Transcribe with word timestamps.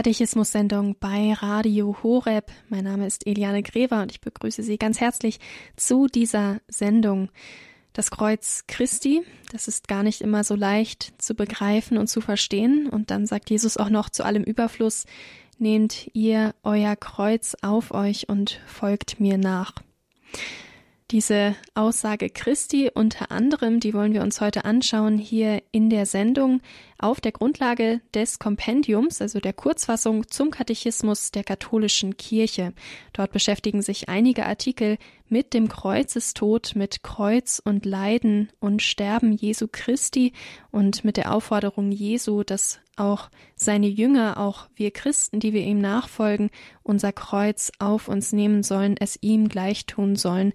Katechismus-Sendung 0.00 0.96
bei 0.98 1.34
Radio 1.34 1.94
Horeb. 2.02 2.50
Mein 2.70 2.84
Name 2.84 3.06
ist 3.06 3.26
Eliane 3.26 3.62
Grever 3.62 4.00
und 4.00 4.10
ich 4.10 4.22
begrüße 4.22 4.62
Sie 4.62 4.78
ganz 4.78 4.98
herzlich 4.98 5.38
zu 5.76 6.06
dieser 6.06 6.62
Sendung. 6.68 7.28
Das 7.92 8.10
Kreuz 8.10 8.64
Christi, 8.66 9.20
das 9.52 9.68
ist 9.68 9.88
gar 9.88 10.02
nicht 10.02 10.22
immer 10.22 10.42
so 10.42 10.54
leicht 10.54 11.12
zu 11.18 11.34
begreifen 11.34 11.98
und 11.98 12.06
zu 12.06 12.22
verstehen. 12.22 12.88
Und 12.88 13.10
dann 13.10 13.26
sagt 13.26 13.50
Jesus 13.50 13.76
auch 13.76 13.90
noch 13.90 14.08
zu 14.08 14.24
allem 14.24 14.42
Überfluss, 14.42 15.04
nehmt 15.58 16.08
ihr 16.14 16.54
euer 16.62 16.96
Kreuz 16.96 17.54
auf 17.60 17.90
euch 17.90 18.26
und 18.26 18.58
folgt 18.64 19.20
mir 19.20 19.36
nach. 19.36 19.74
Diese 21.10 21.56
Aussage 21.74 22.30
Christi 22.30 22.88
unter 22.94 23.32
anderem, 23.32 23.80
die 23.80 23.94
wollen 23.94 24.12
wir 24.12 24.22
uns 24.22 24.40
heute 24.40 24.64
anschauen 24.64 25.18
hier 25.18 25.60
in 25.72 25.90
der 25.90 26.06
Sendung 26.06 26.60
auf 27.00 27.20
der 27.20 27.32
Grundlage 27.32 28.00
des 28.14 28.38
Kompendiums, 28.38 29.20
also 29.20 29.40
der 29.40 29.52
Kurzfassung 29.52 30.28
zum 30.28 30.52
Katechismus 30.52 31.32
der 31.32 31.42
katholischen 31.42 32.16
Kirche. 32.16 32.74
Dort 33.12 33.32
beschäftigen 33.32 33.82
sich 33.82 34.08
einige 34.08 34.46
Artikel 34.46 34.98
mit 35.28 35.52
dem 35.52 35.68
Kreuzestod, 35.68 36.72
mit 36.76 37.02
Kreuz 37.02 37.60
und 37.64 37.86
Leiden 37.86 38.52
und 38.60 38.80
Sterben 38.80 39.32
Jesu 39.32 39.66
Christi 39.70 40.32
und 40.70 41.04
mit 41.04 41.16
der 41.16 41.34
Aufforderung 41.34 41.90
Jesu, 41.90 42.44
dass 42.44 42.78
auch 42.96 43.30
seine 43.56 43.86
Jünger, 43.86 44.38
auch 44.38 44.68
wir 44.74 44.90
Christen, 44.90 45.40
die 45.40 45.54
wir 45.54 45.62
ihm 45.62 45.78
nachfolgen, 45.78 46.50
unser 46.82 47.12
Kreuz 47.12 47.72
auf 47.78 48.08
uns 48.08 48.32
nehmen 48.32 48.62
sollen, 48.62 48.96
es 48.98 49.18
ihm 49.22 49.48
gleich 49.48 49.86
tun 49.86 50.16
sollen 50.16 50.52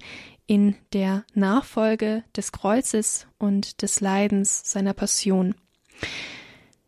in 0.48 0.76
der 0.94 1.26
Nachfolge 1.34 2.24
des 2.36 2.52
Kreuzes 2.52 3.28
und 3.38 3.82
des 3.82 4.00
Leidens 4.02 4.70
seiner 4.70 4.94
Passion. 4.94 5.56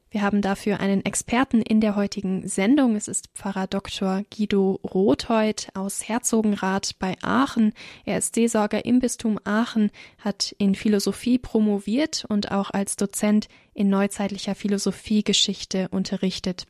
Wir 0.09 0.21
haben 0.21 0.41
dafür 0.41 0.79
einen 0.79 1.03
Experten 1.05 1.61
in 1.61 1.81
der 1.81 1.95
heutigen 1.95 2.47
Sendung. 2.47 2.95
Es 2.95 3.07
ist 3.07 3.27
Pfarrer 3.35 3.67
Dr. 3.67 4.23
Guido 4.35 4.79
Rothold 4.83 5.67
aus 5.73 6.07
Herzogenrath 6.07 6.97
bei 6.97 7.15
Aachen. 7.21 7.73
Er 8.05 8.17
ist 8.17 8.35
Seelsorger 8.35 8.85
im 8.85 8.99
Bistum 8.99 9.37
Aachen, 9.43 9.91
hat 10.17 10.55
in 10.59 10.75
Philosophie 10.75 11.37
promoviert 11.37 12.25
und 12.29 12.51
auch 12.51 12.71
als 12.71 12.95
Dozent 12.95 13.49
in 13.73 13.89
neuzeitlicher 13.89 14.55
Philosophiegeschichte 14.55 15.89
unterrichtet. 15.89 16.67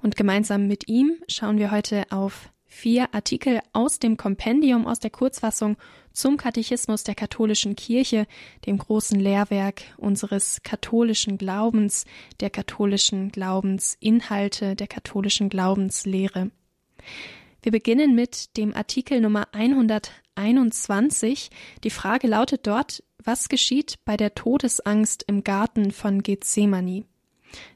Und 0.00 0.14
gemeinsam 0.14 0.68
mit 0.68 0.88
ihm 0.88 1.16
schauen 1.26 1.58
wir 1.58 1.72
heute 1.72 2.04
auf 2.10 2.50
vier 2.76 3.14
Artikel 3.14 3.60
aus 3.72 3.98
dem 3.98 4.16
Kompendium, 4.18 4.86
aus 4.86 5.00
der 5.00 5.10
Kurzfassung 5.10 5.76
zum 6.12 6.36
Katechismus 6.36 7.04
der 7.04 7.14
katholischen 7.14 7.74
Kirche, 7.74 8.26
dem 8.66 8.76
großen 8.76 9.18
Lehrwerk 9.18 9.82
unseres 9.96 10.60
katholischen 10.62 11.38
Glaubens, 11.38 12.04
der 12.40 12.50
katholischen 12.50 13.32
Glaubensinhalte, 13.32 14.76
der 14.76 14.86
katholischen 14.86 15.48
Glaubenslehre. 15.48 16.50
Wir 17.62 17.72
beginnen 17.72 18.14
mit 18.14 18.56
dem 18.58 18.74
Artikel 18.74 19.20
Nummer 19.20 19.48
121. 19.52 21.50
Die 21.82 21.90
Frage 21.90 22.28
lautet 22.28 22.66
dort, 22.66 23.02
was 23.24 23.48
geschieht 23.48 23.96
bei 24.04 24.18
der 24.18 24.34
Todesangst 24.34 25.24
im 25.26 25.42
Garten 25.44 25.92
von 25.92 26.22
Gethsemane? 26.22 27.04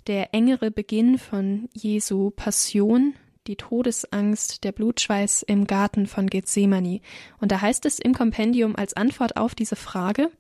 Der 0.07 0.35
engere 0.35 0.71
Beginn 0.71 1.17
von 1.19 1.71
Jesu 1.73 2.31
Passion, 2.31 3.15
die 3.47 3.57
Todesangst, 3.57 4.65
der 4.65 4.73
Blutschweiß 4.73 5.43
im 5.43 5.67
Garten 5.67 6.07
von 6.07 6.29
Gethsemane. 6.29 7.01
Und 7.41 7.53
da 7.53 7.61
heißt 7.61 7.87
es 7.87 7.99
im 7.99 8.15
Kompendium 8.15 8.77
als 8.77 8.95
Antwort 8.95 9.37
auf 9.37 9.55
diese 9.55 9.77
Frage, 9.77 10.31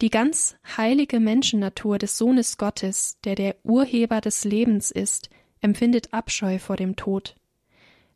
die 0.00 0.10
ganz 0.10 0.56
heilige 0.76 1.20
Menschennatur 1.20 1.98
des 1.98 2.16
Sohnes 2.16 2.56
Gottes, 2.56 3.18
der 3.24 3.34
der 3.34 3.56
Urheber 3.64 4.20
des 4.20 4.44
Lebens 4.44 4.90
ist, 4.90 5.28
empfindet 5.60 6.14
Abscheu 6.14 6.58
vor 6.58 6.76
dem 6.76 6.96
Tod. 6.96 7.36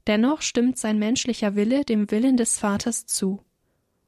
Dennoch 0.06 0.42
stimmt 0.42 0.78
sein 0.78 0.98
menschlicher 0.98 1.56
Wille 1.56 1.84
dem 1.84 2.10
Willen 2.10 2.36
des 2.36 2.58
Vaters 2.58 3.06
zu. 3.06 3.40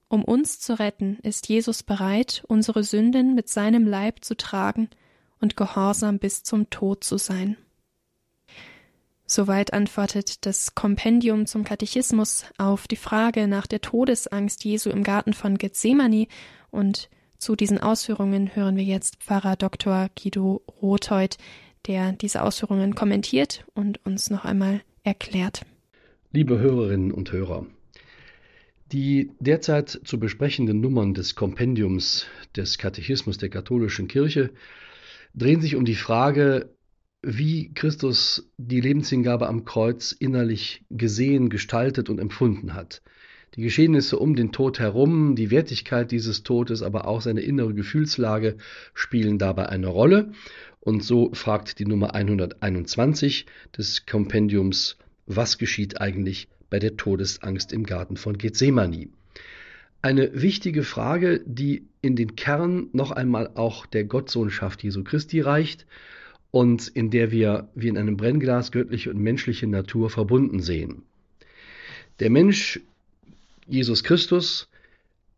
Um 0.08 0.24
uns 0.24 0.60
zu 0.60 0.78
retten, 0.78 1.18
ist 1.22 1.48
Jesus 1.48 1.82
bereit, 1.82 2.44
unsere 2.48 2.84
Sünden 2.84 3.34
mit 3.34 3.48
seinem 3.48 3.86
Leib 3.86 4.24
zu 4.24 4.36
tragen 4.36 4.88
und 5.40 5.56
gehorsam 5.56 6.18
bis 6.18 6.42
zum 6.42 6.70
Tod 6.70 7.02
zu 7.02 7.18
sein. 7.18 7.56
Soweit 9.28 9.72
antwortet 9.72 10.46
das 10.46 10.76
Kompendium 10.76 11.46
zum 11.46 11.64
Katechismus 11.64 12.44
auf 12.58 12.86
die 12.86 12.96
Frage 12.96 13.48
nach 13.48 13.66
der 13.66 13.80
Todesangst 13.80 14.64
Jesu 14.64 14.88
im 14.88 15.02
Garten 15.02 15.32
von 15.32 15.58
Gethsemane 15.58 16.28
und 16.70 17.10
zu 17.38 17.56
diesen 17.56 17.78
Ausführungen 17.78 18.54
hören 18.54 18.76
wir 18.76 18.84
jetzt 18.84 19.16
Pfarrer 19.16 19.56
Dr. 19.56 20.08
Guido 20.14 20.62
Rothold, 20.80 21.38
der 21.88 22.12
diese 22.12 22.42
Ausführungen 22.42 22.94
kommentiert 22.94 23.66
und 23.74 24.04
uns 24.06 24.30
noch 24.30 24.44
einmal 24.44 24.80
erklärt. 25.02 25.62
Liebe 26.30 26.60
Hörerinnen 26.60 27.10
und 27.10 27.32
Hörer, 27.32 27.66
die 28.92 29.32
derzeit 29.40 30.00
zu 30.04 30.20
besprechenden 30.20 30.80
Nummern 30.80 31.14
des 31.14 31.34
Kompendiums 31.34 32.26
des 32.54 32.78
Katechismus 32.78 33.38
der 33.38 33.48
katholischen 33.48 34.06
Kirche 34.06 34.50
drehen 35.34 35.60
sich 35.60 35.74
um 35.74 35.84
die 35.84 35.96
Frage, 35.96 36.75
wie 37.28 37.74
Christus 37.74 38.48
die 38.56 38.80
Lebenshingabe 38.80 39.48
am 39.48 39.64
Kreuz 39.64 40.12
innerlich 40.12 40.84
gesehen, 40.90 41.48
gestaltet 41.50 42.08
und 42.08 42.20
empfunden 42.20 42.74
hat. 42.74 43.02
Die 43.56 43.62
Geschehnisse 43.62 44.20
um 44.20 44.36
den 44.36 44.52
Tod 44.52 44.78
herum, 44.78 45.34
die 45.34 45.50
Wertigkeit 45.50 46.12
dieses 46.12 46.44
Todes, 46.44 46.82
aber 46.82 47.08
auch 47.08 47.20
seine 47.20 47.40
innere 47.40 47.74
Gefühlslage 47.74 48.58
spielen 48.94 49.38
dabei 49.38 49.68
eine 49.68 49.88
Rolle. 49.88 50.30
Und 50.78 51.02
so 51.02 51.32
fragt 51.32 51.80
die 51.80 51.84
Nummer 51.84 52.14
121 52.14 53.46
des 53.76 54.06
Kompendiums, 54.06 54.96
was 55.26 55.58
geschieht 55.58 56.00
eigentlich 56.00 56.46
bei 56.70 56.78
der 56.78 56.96
Todesangst 56.96 57.72
im 57.72 57.82
Garten 57.82 58.16
von 58.16 58.38
Gethsemane? 58.38 59.08
Eine 60.00 60.30
wichtige 60.40 60.84
Frage, 60.84 61.40
die 61.44 61.88
in 62.02 62.14
den 62.14 62.36
Kern 62.36 62.86
noch 62.92 63.10
einmal 63.10 63.50
auch 63.56 63.84
der 63.84 64.04
Gottsohnschaft 64.04 64.84
Jesu 64.84 65.02
Christi 65.02 65.40
reicht 65.40 65.86
und 66.50 66.88
in 66.88 67.10
der 67.10 67.30
wir 67.30 67.68
wie 67.74 67.88
in 67.88 67.98
einem 67.98 68.16
Brennglas 68.16 68.72
göttliche 68.72 69.10
und 69.10 69.18
menschliche 69.18 69.66
Natur 69.66 70.10
verbunden 70.10 70.60
sehen. 70.60 71.02
Der 72.20 72.30
Mensch, 72.30 72.80
Jesus 73.66 74.04
Christus, 74.04 74.68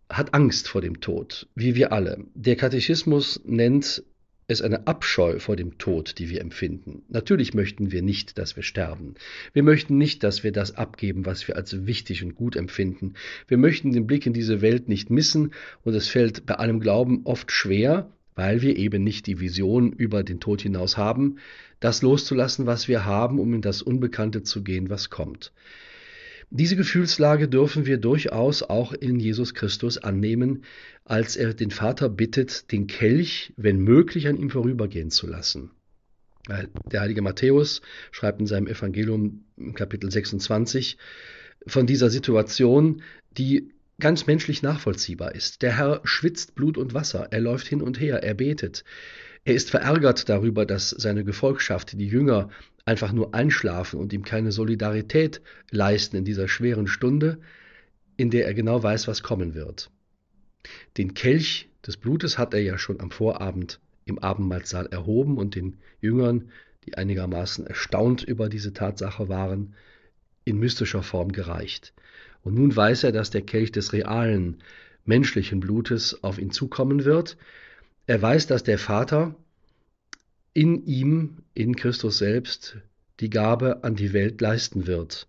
hat 0.09 0.33
Angst 0.35 0.69
vor 0.69 0.81
dem 0.81 1.01
Tod, 1.01 1.49
wie 1.55 1.75
wir 1.75 1.93
alle. 1.93 2.25
Der 2.35 2.57
Katechismus 2.57 3.41
nennt 3.45 4.03
es 4.51 4.63
eine 4.63 4.87
Abscheu 4.87 5.39
vor 5.39 5.57
dem 5.57 5.77
Tod, 5.77 6.19
die 6.19 6.31
wir 6.31 6.41
empfinden. 6.41 7.03
Natürlich 7.09 7.53
möchten 7.53 7.93
wir 7.93 8.01
nicht, 8.01 8.39
dass 8.39 8.57
wir 8.57 8.63
sterben. 8.63 9.15
Wir 9.53 9.63
möchten 9.63 9.99
nicht, 9.99 10.23
dass 10.23 10.43
wir 10.43 10.53
das 10.53 10.75
abgeben, 10.75 11.27
was 11.27 11.47
wir 11.47 11.57
als 11.57 11.87
wichtig 11.87 12.25
und 12.25 12.35
gut 12.35 12.57
empfinden. 12.57 13.15
Wir 13.47 13.59
möchten 13.59 13.93
den 13.93 14.07
Blick 14.07 14.25
in 14.25 14.33
diese 14.33 14.63
Welt 14.63 14.89
nicht 14.89 15.11
missen 15.11 15.53
und 15.83 15.95
es 15.95 16.09
fällt 16.09 16.47
bei 16.47 16.55
allem 16.55 16.81
Glauben 16.81 17.21
oft 17.25 17.53
schwer, 17.53 18.11
weil 18.39 18.63
wir 18.63 18.77
eben 18.77 19.03
nicht 19.03 19.27
die 19.27 19.41
Vision 19.41 19.93
über 19.93 20.23
den 20.23 20.39
Tod 20.39 20.63
hinaus 20.63 20.97
haben, 20.97 21.39
das 21.81 22.03
loszulassen, 22.03 22.67
was 22.67 22.87
wir 22.87 23.05
haben, 23.05 23.41
um 23.41 23.53
in 23.53 23.63
das 23.63 23.83
Unbekannte 23.83 24.45
zu 24.45 24.63
gehen, 24.63 24.91
was 24.91 25.11
kommt. 25.11 25.53
Diese 26.49 26.77
Gefühlslage 26.77 27.49
dürfen 27.49 27.85
wir 27.85 27.99
durchaus 27.99 28.63
auch 28.63 28.93
in 28.93 29.19
Jesus 29.19 29.55
Christus 29.55 29.99
annehmen, 29.99 30.63
als 31.05 31.35
er 31.35 31.53
den 31.53 31.73
Vater 31.73 32.09
bittet, 32.09 32.71
den 32.71 32.87
Kelch, 32.87 33.53
wenn 33.57 33.81
möglich, 33.81 34.29
an 34.29 34.37
ihm 34.37 34.51
vorübergehen 34.51 35.11
zu 35.11 35.27
lassen. 35.27 35.73
Der 36.93 37.01
heilige 37.01 37.23
Matthäus 37.23 37.83
schreibt 38.13 38.39
in 38.39 38.47
seinem 38.47 38.69
Evangelium 38.69 39.47
Kapitel 39.75 40.13
26 40.13 40.97
von 41.67 41.89
dieser 41.89 42.09
Situation, 42.09 43.03
die 43.37 43.73
ganz 44.01 44.27
menschlich 44.27 44.63
nachvollziehbar 44.63 45.35
ist. 45.35 45.63
Der 45.63 45.77
Herr 45.77 46.01
schwitzt 46.05 46.55
Blut 46.55 46.79
und 46.79 46.95
Wasser, 46.95 47.29
er 47.31 47.41
läuft 47.41 47.67
hin 47.67 47.83
und 47.83 48.01
her, 48.01 48.23
er 48.23 48.35
betet. 48.35 48.85
Er 49.45 49.55
ist 49.55 49.71
verärgert 49.71 50.29
darüber, 50.29 50.67
dass 50.67 50.91
seine 50.91 51.25
Gefolgschaft, 51.25 51.99
die 51.99 52.07
Jünger, 52.07 52.51
einfach 52.85 53.13
nur 53.13 53.35
einschlafen 53.35 54.01
und 54.01 54.13
ihm 54.13 54.25
keine 54.25 54.53
Solidarität 54.53 55.43
leisten 55.71 56.17
in 56.17 56.25
dieser 56.25 56.49
schweren 56.49 56.87
Stunde, 56.87 57.39
in 58.17 58.31
der 58.31 58.47
er 58.47 58.55
genau 58.55 58.83
weiß, 58.83 59.09
was 59.09 59.23
kommen 59.23 59.55
wird. 59.55 59.91
Den 60.97 61.15
Kelch 61.15 61.69
des 61.87 61.97
Blutes 61.97 62.39
hat 62.39 62.55
er 62.55 62.61
ja 62.61 62.79
schon 62.79 63.01
am 63.01 63.11
Vorabend 63.11 63.81
im 64.05 64.19
Abendmahlsaal 64.19 64.87
erhoben 64.87 65.37
und 65.37 65.55
den 65.55 65.79
Jüngern, 66.01 66.51
die 66.87 66.97
einigermaßen 66.97 67.67
erstaunt 67.67 68.23
über 68.23 68.49
diese 68.49 68.73
Tatsache 68.73 69.29
waren, 69.29 69.75
in 70.45 70.59
mystischer 70.59 71.03
Form 71.03 71.33
gereicht. 71.33 71.93
Und 72.49 72.55
nun 72.55 72.75
weiß 72.75 73.05
er, 73.05 73.13
dass 73.13 73.29
der 73.29 73.43
Kelch 73.43 73.73
des 73.73 73.93
realen, 73.93 74.63
menschlichen 75.05 75.61
Blutes 75.61 76.25
auf 76.25 76.39
ihn 76.39 76.51
zukommen 76.51 77.05
wird. 77.05 77.37
Er 78.07 78.23
weiß, 78.23 78.47
dass 78.47 78.63
der 78.63 78.79
Vater 78.79 79.37
in 80.55 80.87
ihm, 80.87 81.43
in 81.53 81.77
Christus 81.77 82.17
selbst, 82.17 82.79
die 83.21 83.29
Gabe 83.29 83.85
an 83.85 83.97
die 83.97 84.15
Welt 84.15 84.41
leisten 84.41 84.87
wird. 84.87 85.29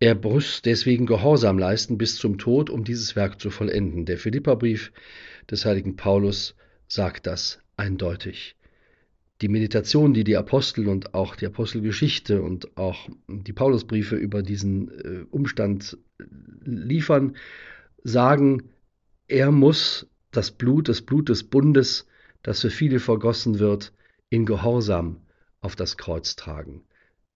Er 0.00 0.14
muss 0.14 0.62
deswegen 0.62 1.04
Gehorsam 1.04 1.58
leisten 1.58 1.98
bis 1.98 2.16
zum 2.16 2.38
Tod, 2.38 2.70
um 2.70 2.82
dieses 2.82 3.14
Werk 3.14 3.38
zu 3.38 3.50
vollenden. 3.50 4.06
Der 4.06 4.16
Philipperbrief 4.16 4.92
des 5.50 5.66
heiligen 5.66 5.96
Paulus 5.96 6.54
sagt 6.88 7.26
das 7.26 7.58
eindeutig. 7.76 8.55
Die 9.42 9.48
Meditation, 9.48 10.14
die 10.14 10.24
die 10.24 10.36
Apostel 10.36 10.88
und 10.88 11.14
auch 11.14 11.36
die 11.36 11.46
Apostelgeschichte 11.46 12.40
und 12.42 12.76
auch 12.76 13.08
die 13.28 13.52
Paulusbriefe 13.52 14.16
über 14.16 14.42
diesen 14.42 14.90
äh, 14.90 15.24
Umstand 15.30 15.98
liefern, 16.64 17.36
sagen, 18.02 18.70
er 19.28 19.50
muss 19.50 20.06
das 20.30 20.50
Blut, 20.50 20.88
das 20.88 21.02
Blut 21.02 21.28
des 21.28 21.44
Bundes, 21.44 22.06
das 22.42 22.60
für 22.60 22.70
viele 22.70 23.00
vergossen 23.00 23.58
wird, 23.58 23.92
in 24.30 24.46
Gehorsam 24.46 25.20
auf 25.60 25.76
das 25.76 25.96
Kreuz 25.96 26.36
tragen. 26.36 26.84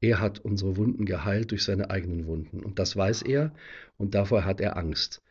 Er 0.00 0.20
hat 0.20 0.38
unsere 0.38 0.76
Wunden 0.76 1.04
geheilt 1.04 1.50
durch 1.50 1.64
seine 1.64 1.90
eigenen 1.90 2.26
Wunden. 2.26 2.60
Und 2.60 2.78
das 2.78 2.96
weiß 2.96 3.22
er 3.22 3.52
und 3.98 4.14
davor 4.14 4.44
hat 4.44 4.60
er 4.60 4.76
Angst. 4.76 5.22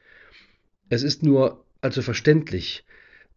Es 0.89 1.01
ist 1.01 1.23
nur 1.23 1.65
also 1.81 2.01
verständlich, 2.01 2.85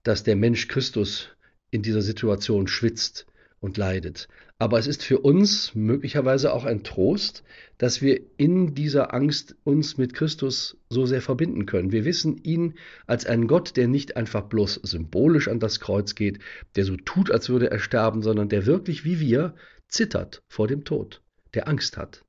dass 0.03 0.25
der 0.25 0.37
Mensch 0.37 0.69
Christus 0.69 1.29
in 1.73 1.83
dieser 1.83 2.03
Situation 2.03 2.69
schwitzt 2.69 3.27
und 3.59 3.77
leidet. 3.77 4.29
Aber 4.59 4.79
es 4.79 4.87
ist 4.87 5.03
für 5.03 5.19
uns 5.19 5.75
möglicherweise 5.75 6.53
auch 6.53 6.65
ein 6.65 6.85
Trost, 6.85 7.43
dass 7.79 8.01
wir 8.01 8.21
in 8.37 8.75
dieser 8.75 9.13
Angst 9.13 9.57
uns 9.65 9.99
mit 9.99 10.15
Christus 10.15 10.77
so 10.89 11.07
sehr 11.07 11.23
verbinden 11.23 11.67
können. 11.67 11.91
Wir 11.91 12.05
wissen 12.05 12.37
ihn 12.45 12.75
als 13.09 13.27
einen 13.27 13.49
Gott, 13.49 13.77
der 13.77 13.89
nicht 13.89 14.17
einfach 14.17 14.43
bloß 14.43 14.75
symbolisch 14.85 15.49
an 15.49 15.59
das 15.59 15.81
Kreuz 15.81 16.15
geht, 16.15 16.39
der 16.77 16.85
so 16.85 16.97
tut, 16.97 17.31
als 17.31 17.49
würde 17.49 17.71
er 17.71 17.81
sterben, 17.81 18.23
sondern 18.23 18.49
der 18.49 18.67
wirklich 18.67 19.05
wie 19.05 19.19
wir 19.19 19.55
zittert 19.89 20.43
vor 20.49 20.69
dem 20.69 20.85
Tod, 20.85 21.23
der 21.55 21.67
Angst 21.67 21.97
hat. 21.97 22.25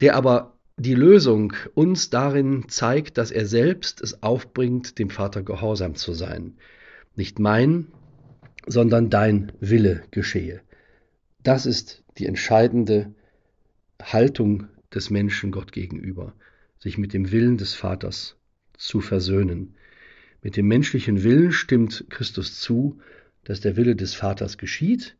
Der 0.00 0.16
aber 0.16 0.56
die 0.76 0.94
Lösung 0.94 1.52
uns 1.74 2.10
darin 2.10 2.64
zeigt, 2.68 3.18
dass 3.18 3.30
er 3.30 3.46
selbst 3.46 4.00
es 4.00 4.22
aufbringt, 4.22 4.98
dem 4.98 5.10
Vater 5.10 5.42
gehorsam 5.42 5.94
zu 5.94 6.14
sein. 6.14 6.56
Nicht 7.14 7.38
mein, 7.38 7.88
sondern 8.66 9.10
dein 9.10 9.52
Wille 9.60 10.02
geschehe. 10.10 10.60
Das 11.42 11.66
ist 11.66 12.04
die 12.18 12.26
entscheidende 12.26 13.14
Haltung 14.00 14.68
des 14.94 15.10
Menschen 15.10 15.50
Gott 15.50 15.72
gegenüber, 15.72 16.34
sich 16.78 16.98
mit 16.98 17.12
dem 17.12 17.32
Willen 17.32 17.56
des 17.56 17.74
Vaters 17.74 18.36
zu 18.76 19.00
versöhnen. 19.00 19.74
Mit 20.42 20.56
dem 20.56 20.66
menschlichen 20.66 21.22
Willen 21.22 21.52
stimmt 21.52 22.06
Christus 22.10 22.60
zu, 22.60 23.00
dass 23.44 23.60
der 23.60 23.76
Wille 23.76 23.96
des 23.96 24.14
Vaters 24.14 24.58
geschieht, 24.58 25.16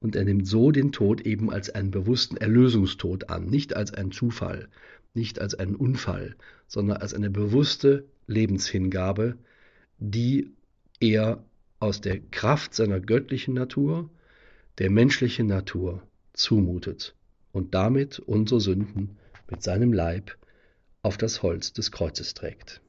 und 0.00 0.14
er 0.14 0.24
nimmt 0.24 0.46
so 0.46 0.70
den 0.70 0.92
Tod 0.92 1.22
eben 1.22 1.50
als 1.50 1.70
einen 1.70 1.90
bewussten 1.90 2.36
Erlösungstod 2.36 3.30
an, 3.30 3.46
nicht 3.46 3.74
als 3.74 3.92
einen 3.92 4.12
Zufall, 4.12 4.68
nicht 5.12 5.40
als 5.40 5.56
einen 5.56 5.74
Unfall, 5.74 6.36
sondern 6.68 6.98
als 6.98 7.14
eine 7.14 7.30
bewusste 7.30 8.04
Lebenshingabe, 8.28 9.36
die 9.98 10.52
er 11.00 11.44
aus 11.80 12.00
der 12.00 12.20
Kraft 12.20 12.74
seiner 12.74 13.00
göttlichen 13.00 13.54
Natur 13.54 14.10
der 14.78 14.90
menschlichen 14.90 15.46
Natur 15.46 16.02
zumutet 16.32 17.14
und 17.52 17.74
damit 17.74 18.18
unsere 18.20 18.60
Sünden 18.60 19.16
mit 19.50 19.62
seinem 19.62 19.92
Leib 19.92 20.36
auf 21.02 21.16
das 21.16 21.42
Holz 21.42 21.72
des 21.72 21.90
Kreuzes 21.90 22.34
trägt. 22.34 22.80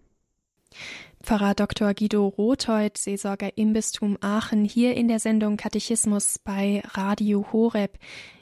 Pfarrer 1.22 1.56
Dr. 1.56 1.94
Guido 1.94 2.28
Rothold, 2.28 2.98
Seelsorger 2.98 3.58
im 3.58 3.74
Bistum 3.74 4.18
Aachen, 4.22 4.64
hier 4.64 4.96
in 4.96 5.08
der 5.08 5.20
Sendung 5.20 5.58
Katechismus 5.58 6.40
bei 6.40 6.82
Radio 6.86 7.52
Horeb. 7.52 7.98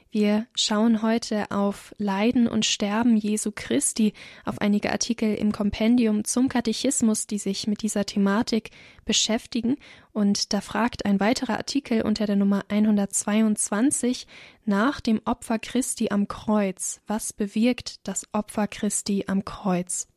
Wir 0.09 0.47
schauen 0.55 1.01
heute 1.01 1.51
auf 1.51 1.93
Leiden 1.97 2.47
und 2.47 2.65
Sterben 2.65 3.17
Jesu 3.17 3.51
Christi, 3.53 4.13
auf 4.45 4.59
einige 4.61 4.91
Artikel 4.91 5.35
im 5.35 5.51
Kompendium 5.51 6.23
zum 6.23 6.47
Katechismus, 6.47 7.27
die 7.27 7.37
sich 7.37 7.67
mit 7.67 7.81
dieser 7.81 8.05
Thematik 8.05 8.71
beschäftigen. 9.05 9.75
Und 10.13 10.53
da 10.53 10.61
fragt 10.61 11.05
ein 11.05 11.19
weiterer 11.19 11.57
Artikel 11.57 12.01
unter 12.03 12.25
der 12.25 12.37
Nummer 12.37 12.63
122 12.69 14.27
nach 14.65 15.01
dem 15.01 15.21
Opfer 15.25 15.59
Christi 15.59 16.09
am 16.09 16.27
Kreuz. 16.27 17.01
Was 17.07 17.33
bewirkt 17.33 18.07
das 18.07 18.25
Opfer 18.33 18.67
Christi 18.67 19.25
am 19.27 19.43
Kreuz? 19.43 20.07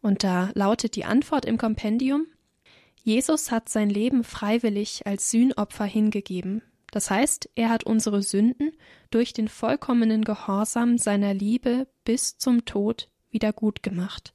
Und 0.00 0.24
da 0.24 0.50
lautet 0.54 0.96
die 0.96 1.04
Antwort 1.04 1.44
im 1.44 1.58
Kompendium 1.58 2.26
Jesus 3.06 3.52
hat 3.52 3.68
sein 3.68 3.88
Leben 3.88 4.24
freiwillig 4.24 5.06
als 5.06 5.30
Sühnopfer 5.30 5.84
hingegeben. 5.84 6.62
Das 6.96 7.10
heißt, 7.10 7.50
er 7.56 7.68
hat 7.68 7.84
unsere 7.84 8.22
Sünden 8.22 8.72
durch 9.10 9.34
den 9.34 9.48
vollkommenen 9.48 10.24
Gehorsam 10.24 10.96
seiner 10.96 11.34
Liebe 11.34 11.88
bis 12.04 12.38
zum 12.38 12.64
Tod 12.64 13.10
wieder 13.28 13.52
gut 13.52 13.82
gemacht. 13.82 14.32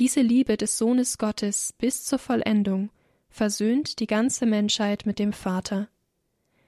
Diese 0.00 0.20
Liebe 0.20 0.56
des 0.56 0.78
Sohnes 0.78 1.16
Gottes 1.16 1.72
bis 1.78 2.04
zur 2.06 2.18
Vollendung 2.18 2.90
versöhnt 3.28 4.00
die 4.00 4.08
ganze 4.08 4.46
Menschheit 4.46 5.06
mit 5.06 5.20
dem 5.20 5.32
Vater. 5.32 5.86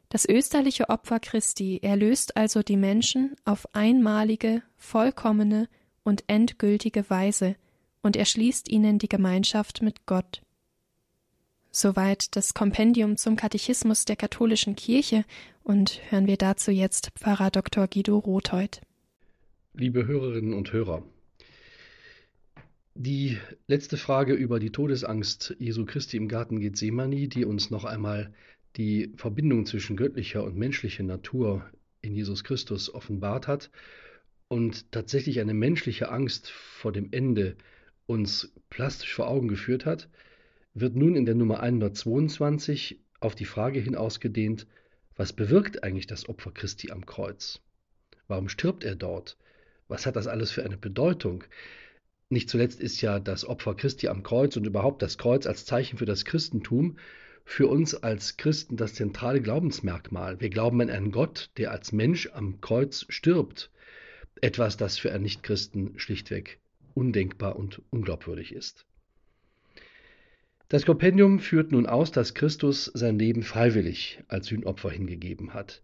Das 0.09 0.25
österliche 0.25 0.89
Opfer 0.89 1.19
Christi 1.19 1.81
erlöst 1.83 2.37
also 2.37 2.63
die 2.63 2.77
Menschen 2.77 3.35
auf 3.45 3.67
einmalige, 3.75 4.63
vollkommene 4.77 5.69
und 6.05 6.23
endgültige 6.29 7.11
Weise 7.11 7.57
und 8.05 8.15
erschließt 8.15 8.69
ihnen 8.69 9.01
die 9.01 9.09
Gemeinschaft 9.09 9.83
mit 9.83 10.07
Gott. 10.07 10.43
Soweit 11.79 12.35
das 12.37 12.55
Kompendium 12.55 13.19
zum 13.19 13.37
Katechismus 13.37 14.07
der 14.07 14.17
katholischen 14.17 14.77
Kirche 14.77 15.27
und 15.63 16.01
hören 16.09 16.27
wir 16.27 16.39
dazu 16.39 16.71
jetzt 16.71 17.11
Pfarrer 17.19 17.51
Dr. 17.51 17.87
Guido 17.87 18.17
Rothold. 18.17 18.81
Liebe 19.75 20.07
Hörerinnen 20.07 20.55
und 20.55 20.73
Hörer, 20.73 21.03
die 22.95 23.37
letzte 23.67 23.99
Frage 23.99 24.33
über 24.33 24.59
die 24.59 24.73
Todesangst 24.73 25.55
Jesu 25.59 25.85
Christi 25.85 26.17
im 26.17 26.29
Garten 26.29 26.61
Gethsemane, 26.61 27.29
die 27.29 27.45
uns 27.45 27.71
noch 27.71 27.85
einmal 27.85 28.33
die 28.79 29.13
Verbindung 29.17 29.67
zwischen 29.67 29.99
göttlicher 29.99 30.45
und 30.45 30.57
menschlicher 30.57 31.03
Natur 31.03 31.71
in 32.01 32.15
Jesus 32.15 32.43
Christus 32.43 32.89
offenbart 32.95 33.49
hat 33.49 33.71
und 34.49 34.91
tatsächlich 34.93 35.41
eine 35.41 35.53
menschliche 35.53 36.09
Angst 36.09 36.49
vor 36.49 36.93
dem 36.93 37.09
Ende 37.13 37.55
uns 38.07 38.55
plastisch 38.71 39.13
vor 39.13 39.29
Augen 39.29 39.49
geführt 39.49 39.85
hat, 39.85 40.09
wird 40.79 40.95
nun 40.95 41.17
in 41.17 41.25
der 41.25 41.35
Nummer 41.35 41.61
122 41.61 43.01
auf 43.21 43.35
die 43.35 43.47
Frage 43.47 43.81
hin 43.81 43.95
ausgedehnt, 43.95 44.67
was 45.17 45.33
bewirkt 45.33 45.83
eigentlich 45.83 46.07
das 46.07 46.29
Opfer 46.29 46.51
Christi 46.53 46.91
am 46.91 47.07
Kreuz? 47.07 47.63
Warum 48.29 48.51
stirbt 48.51 48.85
er 48.85 48.95
dort? 48.95 49.39
Was 49.89 50.05
hat 50.05 50.17
das 50.17 50.27
alles 50.27 50.51
für 50.51 50.65
eine 50.67 50.77
Bedeutung? 50.77 51.45
Nicht 52.29 52.51
zuletzt 52.51 52.79
ist 52.81 53.01
ja 53.01 53.21
das 53.21 53.47
Opfer 53.47 53.75
Christi 53.75 54.09
am 54.09 54.23
Kreuz 54.23 54.57
und 54.59 54.67
überhaupt 54.67 55.01
das 55.01 55.17
Kreuz 55.17 55.47
als 55.47 55.65
Zeichen 55.65 55.97
für 55.97 56.05
das 56.05 56.27
Christentum 56.27 56.99
für 57.47 57.69
uns 57.69 57.95
als 57.95 58.37
Christen 58.37 58.77
das 58.77 58.93
zentrale 58.93 59.41
Glaubensmerkmal. 59.41 60.41
Wir 60.41 60.51
glauben 60.51 60.83
an 60.83 60.91
einen 60.91 61.11
Gott, 61.11 61.51
der 61.57 61.71
als 61.71 61.93
Mensch 61.93 62.29
am 62.35 62.61
Kreuz 62.61 63.07
stirbt. 63.09 63.71
Etwas, 64.43 64.77
das 64.77 64.99
für 64.99 65.11
einen 65.13 65.23
Nichtchristen 65.23 65.99
schlichtweg 65.99 66.61
undenkbar 66.93 67.57
und 67.57 67.81
unglaubwürdig 67.91 68.53
ist. 68.53 68.85
Das 70.69 70.85
Kompendium 70.85 71.39
führt 71.39 71.71
nun 71.71 71.87
aus, 71.87 72.11
dass 72.11 72.35
Christus 72.35 72.91
sein 72.93 73.21
Leben 73.21 73.45
freiwillig 73.45 74.25
als 74.27 74.47
Sühnopfer 74.47 74.91
hingegeben 74.91 75.55
hat. 75.55 75.81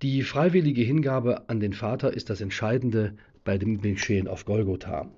Die 0.00 0.22
freiwillige 0.22 0.80
Hingabe 0.80 1.50
an 1.50 1.60
den 1.60 1.74
Vater 1.74 2.14
ist 2.14 2.30
das 2.30 2.40
Entscheidende 2.40 3.18
bei 3.44 3.58
dem 3.58 3.82
Geschehen 3.82 4.28
auf 4.28 4.46
Golgotha. 4.46 5.10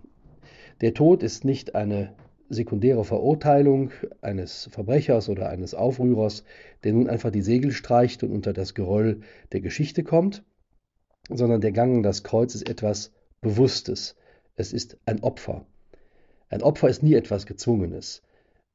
Der 0.81 0.93
Tod 0.93 1.23
ist 1.23 1.45
nicht 1.45 1.77
eine 1.77 2.17
sekundäre 2.49 3.05
Verurteilung 3.05 3.93
eines 4.23 4.69
Verbrechers 4.73 5.29
oder 5.29 5.50
eines 5.50 5.75
Aufrührers, 5.75 6.43
der 6.83 6.95
nun 6.95 7.09
einfach 7.09 7.31
die 7.31 7.43
Segel 7.43 7.71
streicht 7.71 8.25
und 8.25 8.33
unter 8.33 8.53
das 8.53 8.75
Geröll 8.75 9.21
der 9.53 9.61
Geschichte 9.61 10.03
kommt, 10.03 10.43
sondern 11.29 11.61
der 11.61 11.71
Gang 11.71 11.99
an 11.99 12.03
das 12.03 12.25
Kreuz 12.25 12.57
ist 12.57 12.69
etwas 12.69 13.12
Bewusstes. 13.41 14.17
Es 14.57 14.73
ist 14.73 14.99
ein 15.07 15.23
Opfer. 15.23 15.65
Ein 16.49 16.62
Opfer 16.62 16.88
ist 16.88 17.05
nie 17.05 17.15
etwas 17.15 17.47
Gezwungenes 17.47 18.23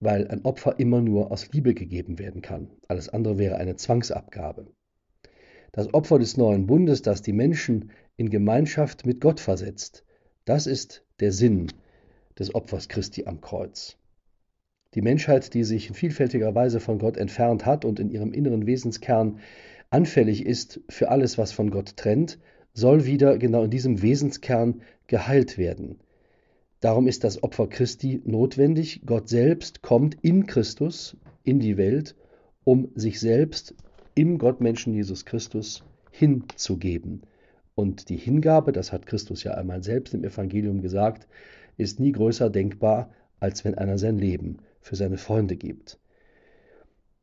weil 0.04 0.28
ein 0.28 0.44
Opfer 0.44 0.80
immer 0.80 1.02
nur 1.02 1.32
aus 1.32 1.52
Liebe 1.52 1.74
gegeben 1.74 2.20
werden 2.20 2.42
kann. 2.42 2.70
Alles 2.88 3.10
andere 3.10 3.38
wäre 3.38 3.58
eine 3.58 3.76
Zwangsabgabe. 3.76 4.68
Das 5.72 5.94
Opfer 5.94 6.20
des 6.20 6.38
neuen 6.38 6.68
Bundes, 6.68 7.02
das 7.02 7.22
die 7.22 7.34
Menschen 7.34 7.92
in 8.16 8.30
Gemeinschaft 8.30 9.06
mit 9.06 9.22
Gott 9.22 9.40
versetzt, 9.40 10.04
das 10.46 10.68
ist 10.68 11.04
der 11.20 11.32
Sinn 11.32 11.68
des 12.38 12.54
Opfers 12.54 12.90
Christi 12.90 13.26
am 13.26 13.42
Kreuz. 13.42 13.98
Die 14.94 15.02
Menschheit, 15.02 15.54
die 15.54 15.64
sich 15.64 15.88
in 15.88 15.96
vielfältiger 15.96 16.54
Weise 16.54 16.80
von 16.80 17.00
Gott 17.00 17.18
entfernt 17.18 17.66
hat 17.66 17.86
und 17.86 18.00
in 18.00 18.10
ihrem 18.10 18.34
inneren 18.34 18.68
Wesenskern 18.68 19.40
anfällig 19.90 20.46
ist 20.46 20.82
für 20.90 21.10
alles, 21.10 21.38
was 21.38 21.52
von 21.52 21.72
Gott 21.72 21.98
trennt, 21.98 22.40
soll 22.74 23.06
wieder 23.06 23.38
genau 23.38 23.64
in 23.64 23.72
diesem 23.72 24.02
Wesenskern 24.02 24.82
geheilt 25.08 25.58
werden. 25.58 26.00
Darum 26.84 27.08
ist 27.08 27.24
das 27.24 27.42
Opfer 27.42 27.68
Christi 27.68 28.22
notwendig. 28.26 29.04
Gott 29.06 29.30
selbst 29.30 29.82
kommt 29.82 30.18
in 30.22 30.48
Christus 30.48 31.16
in 31.46 31.62
die 31.62 31.78
Welt, 31.78 32.14
um 32.66 32.90
sich 32.94 33.22
selbst 33.22 33.74
im 34.16 34.38
Gottmenschen 34.38 34.94
Jesus 34.94 35.24
Christus 35.24 35.86
hinzugeben. 36.12 37.22
Und 37.74 38.10
die 38.10 38.18
Hingabe, 38.18 38.74
das 38.74 38.92
hat 38.92 39.06
Christus 39.06 39.46
ja 39.46 39.54
einmal 39.54 39.82
selbst 39.82 40.14
im 40.14 40.26
Evangelium 40.26 40.82
gesagt, 40.82 41.26
ist 41.78 42.02
nie 42.02 42.12
größer 42.12 42.50
denkbar, 42.50 43.12
als 43.40 43.64
wenn 43.64 43.76
einer 43.76 43.98
sein 43.98 44.18
Leben 44.18 44.58
für 44.82 44.98
seine 44.98 45.18
Freunde 45.18 45.56
gibt. 45.56 46.00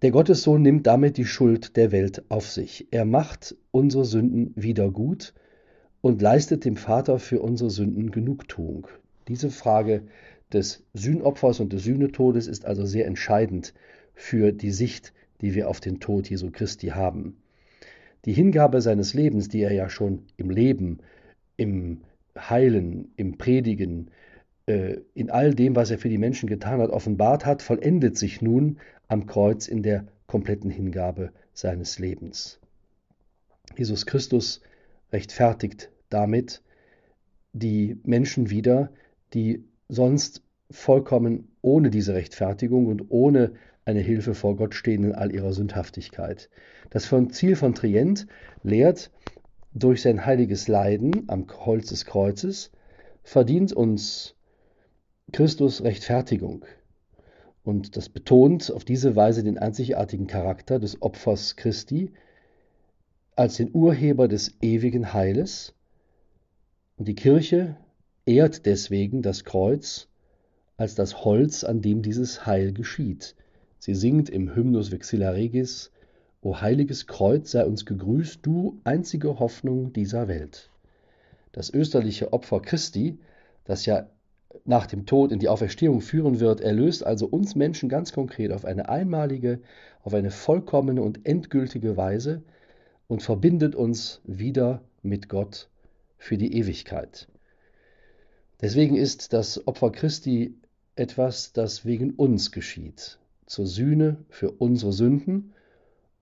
Der 0.00 0.10
Gottessohn 0.10 0.62
nimmt 0.62 0.86
damit 0.86 1.18
die 1.18 1.26
Schuld 1.26 1.76
der 1.76 1.92
Welt 1.92 2.24
auf 2.30 2.48
sich. 2.48 2.88
Er 2.92 3.04
macht 3.04 3.54
unsere 3.72 4.06
Sünden 4.06 4.54
wieder 4.56 4.90
gut 4.90 5.34
und 6.00 6.22
leistet 6.22 6.64
dem 6.64 6.76
Vater 6.76 7.18
für 7.18 7.42
unsere 7.42 7.68
Sünden 7.68 8.10
Genugtuung. 8.10 8.88
Diese 9.28 9.50
Frage 9.50 10.02
des 10.52 10.84
Sühnopfers 10.94 11.60
und 11.60 11.72
des 11.72 11.84
Sühnetodes 11.84 12.46
ist 12.46 12.64
also 12.64 12.84
sehr 12.84 13.06
entscheidend 13.06 13.74
für 14.14 14.52
die 14.52 14.72
Sicht, 14.72 15.12
die 15.40 15.54
wir 15.54 15.68
auf 15.68 15.80
den 15.80 16.00
Tod 16.00 16.28
Jesu 16.28 16.50
Christi 16.50 16.88
haben. 16.88 17.36
Die 18.24 18.32
Hingabe 18.32 18.80
seines 18.80 19.14
Lebens, 19.14 19.48
die 19.48 19.62
er 19.62 19.72
ja 19.72 19.88
schon 19.88 20.24
im 20.36 20.50
Leben, 20.50 20.98
im 21.56 22.02
Heilen, 22.36 23.12
im 23.16 23.38
Predigen, 23.38 24.10
äh, 24.66 24.98
in 25.14 25.30
all 25.30 25.54
dem, 25.54 25.74
was 25.76 25.90
er 25.90 25.98
für 25.98 26.08
die 26.08 26.18
Menschen 26.18 26.48
getan 26.48 26.80
hat, 26.80 26.90
offenbart 26.90 27.46
hat, 27.46 27.62
vollendet 27.62 28.18
sich 28.18 28.42
nun 28.42 28.78
am 29.08 29.26
Kreuz 29.26 29.68
in 29.68 29.82
der 29.82 30.06
kompletten 30.26 30.70
Hingabe 30.70 31.32
seines 31.54 31.98
Lebens. 31.98 32.60
Jesus 33.76 34.06
Christus 34.06 34.60
rechtfertigt 35.12 35.90
damit 36.08 36.62
die 37.52 37.98
Menschen 38.04 38.50
wieder, 38.50 38.90
die 39.34 39.64
sonst 39.88 40.42
vollkommen 40.70 41.48
ohne 41.62 41.90
diese 41.90 42.14
Rechtfertigung 42.14 42.86
und 42.86 43.06
ohne 43.10 43.52
eine 43.84 44.00
Hilfe 44.00 44.34
vor 44.34 44.56
Gott 44.56 44.74
stehen 44.74 45.04
in 45.04 45.14
all 45.14 45.32
ihrer 45.34 45.52
Sündhaftigkeit. 45.52 46.48
Das 46.90 47.12
Ziel 47.30 47.56
von 47.56 47.74
Trient 47.74 48.26
lehrt, 48.62 49.10
durch 49.72 50.02
sein 50.02 50.26
heiliges 50.26 50.68
Leiden 50.68 51.24
am 51.28 51.46
Holz 51.48 51.88
des 51.88 52.04
Kreuzes 52.04 52.72
verdient 53.22 53.72
uns 53.72 54.34
Christus 55.32 55.82
Rechtfertigung. 55.84 56.64
Und 57.62 57.96
das 57.96 58.08
betont 58.08 58.72
auf 58.72 58.84
diese 58.84 59.14
Weise 59.14 59.44
den 59.44 59.58
einzigartigen 59.58 60.26
Charakter 60.26 60.78
des 60.78 61.02
Opfers 61.02 61.56
Christi 61.56 62.12
als 63.36 63.56
den 63.56 63.70
Urheber 63.72 64.28
des 64.28 64.56
ewigen 64.60 65.12
Heiles. 65.12 65.74
Und 66.96 67.06
die 67.06 67.14
Kirche 67.14 67.76
ehrt 68.30 68.64
deswegen 68.64 69.22
das 69.22 69.44
Kreuz 69.44 70.06
als 70.76 70.94
das 70.94 71.24
Holz, 71.24 71.64
an 71.64 71.82
dem 71.82 72.00
dieses 72.00 72.46
Heil 72.46 72.72
geschieht. 72.72 73.34
Sie 73.80 73.94
singt 73.94 74.30
im 74.30 74.54
Hymnus 74.54 74.92
Vexilla 74.92 75.30
Regis, 75.30 75.90
O 76.42 76.60
heiliges 76.60 77.06
Kreuz, 77.06 77.50
sei 77.50 77.66
uns 77.66 77.84
gegrüßt, 77.84 78.38
du 78.42 78.80
einzige 78.84 79.40
Hoffnung 79.40 79.92
dieser 79.92 80.26
Welt. 80.28 80.70
Das 81.52 81.74
österliche 81.74 82.32
Opfer 82.32 82.60
Christi, 82.60 83.18
das 83.64 83.84
ja 83.84 84.06
nach 84.64 84.86
dem 84.86 85.06
Tod 85.06 85.32
in 85.32 85.38
die 85.38 85.48
Auferstehung 85.48 86.00
führen 86.00 86.40
wird, 86.40 86.60
erlöst 86.60 87.04
also 87.04 87.26
uns 87.26 87.56
Menschen 87.56 87.88
ganz 87.88 88.12
konkret 88.12 88.52
auf 88.52 88.64
eine 88.64 88.88
einmalige, 88.88 89.60
auf 90.02 90.14
eine 90.14 90.30
vollkommene 90.30 91.02
und 91.02 91.26
endgültige 91.26 91.96
Weise 91.96 92.42
und 93.06 93.22
verbindet 93.22 93.74
uns 93.74 94.22
wieder 94.24 94.82
mit 95.02 95.28
Gott 95.28 95.68
für 96.16 96.38
die 96.38 96.56
Ewigkeit. 96.56 97.28
Deswegen 98.60 98.96
ist 98.96 99.32
das 99.32 99.66
Opfer 99.66 99.90
Christi 99.90 100.54
etwas, 100.94 101.52
das 101.52 101.84
wegen 101.86 102.12
uns 102.12 102.52
geschieht, 102.52 103.18
zur 103.46 103.66
Sühne 103.66 104.24
für 104.28 104.50
unsere 104.50 104.92
Sünden, 104.92 105.54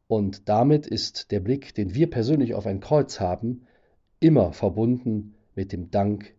und 0.06 0.48
damit 0.48 0.86
ist 0.86 1.32
der 1.32 1.40
Blick, 1.40 1.74
den 1.74 1.94
wir 1.94 2.08
persönlich 2.08 2.54
auf 2.54 2.66
ein 2.66 2.80
Kreuz 2.80 3.20
haben, 3.20 3.66
immer 4.20 4.52
verbunden 4.52 5.34
mit 5.54 5.72
dem 5.72 5.90
Dank 5.90 6.34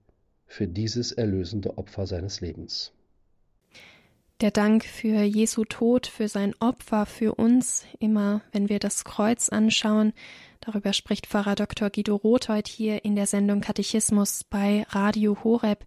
für 0.48 0.68
dieses 0.68 1.12
erlösende 1.12 1.78
Opfer 1.78 2.08
seines 2.08 2.42
Lebens. 2.42 2.94
Der 4.42 4.52
Dank 4.52 4.86
für 4.86 5.22
Jesu 5.22 5.66
Tod, 5.66 6.08
für 6.08 6.30
sein 6.30 6.56
Opfer, 6.62 7.06
für 7.06 7.36
uns, 7.36 7.84
immer 8.00 8.40
wenn 8.54 8.70
wir 8.70 8.80
das 8.80 9.04
Kreuz 9.04 9.50
anschauen, 9.50 10.14
darüber 10.62 10.94
spricht 10.94 11.28
Pfarrer 11.28 11.56
Dr. 11.56 11.90
Guido 11.90 12.16
Rothold 12.16 12.70
hier 12.70 13.04
in 13.04 13.18
der 13.18 13.28
Sendung 13.28 13.60
Katechismus 13.60 14.46
bei 14.46 14.86
Radio 14.92 15.44
Horeb. 15.44 15.86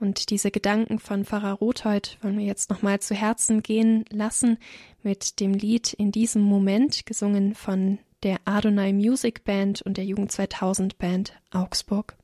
Und 0.00 0.30
diese 0.30 0.50
Gedanken 0.50 0.98
von 0.98 1.24
Pfarrer 1.24 1.52
Rothold 1.52 2.18
wollen 2.20 2.36
wir 2.36 2.44
jetzt 2.44 2.68
nochmal 2.68 2.98
zu 2.98 3.14
Herzen 3.14 3.62
gehen 3.62 4.04
lassen 4.10 4.58
mit 5.04 5.38
dem 5.38 5.54
Lied 5.54 5.92
in 5.92 6.10
diesem 6.10 6.42
Moment, 6.42 7.06
gesungen 7.06 7.54
von 7.54 8.00
der 8.24 8.38
Adonai 8.44 8.92
Music 8.92 9.44
Band 9.44 9.82
und 9.82 9.98
der 9.98 10.04
Jugend 10.04 10.32
2000 10.32 10.98
Band 10.98 11.34
Augsburg. 11.52 12.16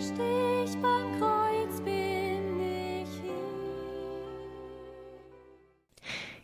stay 0.00 0.39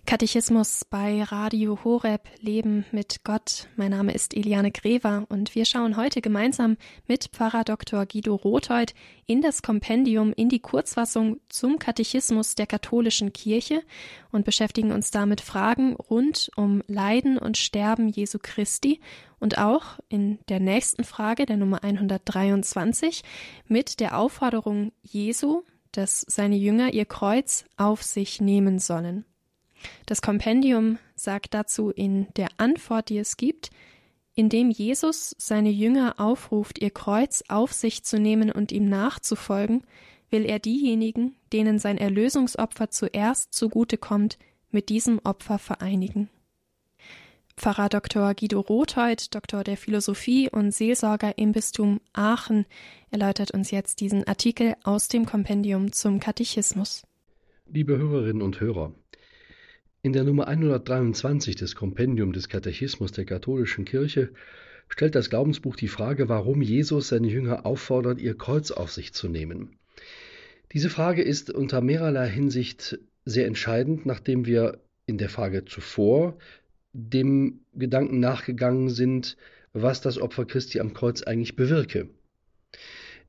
Katechismus 0.06 0.84
bei 0.88 1.24
Radio 1.24 1.80
Horeb 1.82 2.28
Leben 2.40 2.84
mit 2.92 3.24
Gott. 3.24 3.66
Mein 3.74 3.90
Name 3.90 4.14
ist 4.14 4.36
Eliane 4.36 4.70
Grever 4.70 5.26
und 5.28 5.56
wir 5.56 5.64
schauen 5.64 5.96
heute 5.96 6.20
gemeinsam 6.20 6.76
mit 7.08 7.30
Pfarrer 7.32 7.64
Dr. 7.64 8.06
Guido 8.06 8.36
Rothold 8.36 8.94
in 9.26 9.42
das 9.42 9.62
Kompendium 9.62 10.32
in 10.32 10.48
die 10.48 10.60
Kurzfassung 10.60 11.40
zum 11.48 11.80
Katechismus 11.80 12.54
der 12.54 12.68
katholischen 12.68 13.32
Kirche 13.32 13.82
und 14.30 14.44
beschäftigen 14.44 14.92
uns 14.92 15.10
damit 15.10 15.40
Fragen 15.40 15.96
rund 15.96 16.52
um 16.54 16.84
Leiden 16.86 17.36
und 17.36 17.56
Sterben 17.56 18.08
Jesu 18.08 18.38
Christi 18.40 19.00
und 19.40 19.58
auch 19.58 19.98
in 20.08 20.38
der 20.48 20.60
nächsten 20.60 21.02
Frage, 21.02 21.46
der 21.46 21.56
Nummer 21.56 21.82
123, 21.82 23.24
mit 23.66 23.98
der 23.98 24.16
Aufforderung 24.16 24.92
Jesu, 25.02 25.64
dass 25.90 26.24
seine 26.28 26.56
Jünger 26.56 26.94
ihr 26.94 27.06
Kreuz 27.06 27.64
auf 27.76 28.04
sich 28.04 28.40
nehmen 28.40 28.78
sollen. 28.78 29.24
Das 30.06 30.22
Kompendium 30.22 30.98
sagt 31.14 31.54
dazu 31.54 31.90
in 31.90 32.26
der 32.36 32.48
Antwort, 32.56 33.08
die 33.08 33.18
es 33.18 33.36
gibt, 33.36 33.70
indem 34.34 34.70
Jesus 34.70 35.34
seine 35.38 35.70
Jünger 35.70 36.16
aufruft, 36.18 36.80
ihr 36.80 36.90
Kreuz 36.90 37.42
auf 37.48 37.72
sich 37.72 38.04
zu 38.04 38.18
nehmen 38.18 38.52
und 38.52 38.70
ihm 38.70 38.88
nachzufolgen, 38.88 39.82
will 40.30 40.44
er 40.44 40.58
diejenigen, 40.58 41.34
denen 41.52 41.78
sein 41.78 41.98
Erlösungsopfer 41.98 42.90
zuerst 42.90 43.54
zugute 43.54 43.96
kommt, 43.96 44.38
mit 44.70 44.88
diesem 44.90 45.20
Opfer 45.24 45.58
vereinigen. 45.58 46.28
Pfarrer 47.56 47.88
Dr. 47.88 48.34
Guido 48.34 48.60
Rothold, 48.60 49.34
Doktor 49.34 49.64
der 49.64 49.78
Philosophie 49.78 50.50
und 50.50 50.72
Seelsorger 50.72 51.38
im 51.38 51.52
Bistum 51.52 52.00
Aachen, 52.12 52.66
erläutert 53.10 53.52
uns 53.52 53.70
jetzt 53.70 54.00
diesen 54.00 54.24
Artikel 54.28 54.74
aus 54.84 55.08
dem 55.08 55.24
Kompendium 55.24 55.92
zum 55.92 56.20
Katechismus. 56.20 57.06
Liebe 57.66 57.96
Hörerinnen 57.96 58.42
und 58.42 58.60
Hörer, 58.60 58.92
in 60.06 60.12
der 60.12 60.22
Nummer 60.22 60.46
123 60.46 61.56
des 61.56 61.74
Kompendium 61.74 62.32
des 62.32 62.48
Katechismus 62.48 63.10
der 63.10 63.24
katholischen 63.24 63.84
Kirche 63.84 64.30
stellt 64.88 65.16
das 65.16 65.30
Glaubensbuch 65.30 65.74
die 65.74 65.88
Frage, 65.88 66.28
warum 66.28 66.62
Jesus 66.62 67.08
seine 67.08 67.26
Jünger 67.26 67.66
auffordert, 67.66 68.20
ihr 68.20 68.38
Kreuz 68.38 68.70
auf 68.70 68.92
sich 68.92 69.12
zu 69.12 69.28
nehmen. 69.28 69.80
Diese 70.72 70.90
Frage 70.90 71.22
ist 71.22 71.50
unter 71.50 71.80
mehrerlei 71.80 72.28
Hinsicht 72.28 73.00
sehr 73.24 73.48
entscheidend, 73.48 74.06
nachdem 74.06 74.46
wir 74.46 74.78
in 75.06 75.18
der 75.18 75.28
Frage 75.28 75.64
zuvor 75.64 76.38
dem 76.92 77.62
Gedanken 77.74 78.20
nachgegangen 78.20 78.90
sind, 78.90 79.36
was 79.72 80.02
das 80.02 80.18
Opfer 80.18 80.44
Christi 80.44 80.78
am 80.78 80.94
Kreuz 80.94 81.24
eigentlich 81.24 81.56
bewirke. 81.56 82.10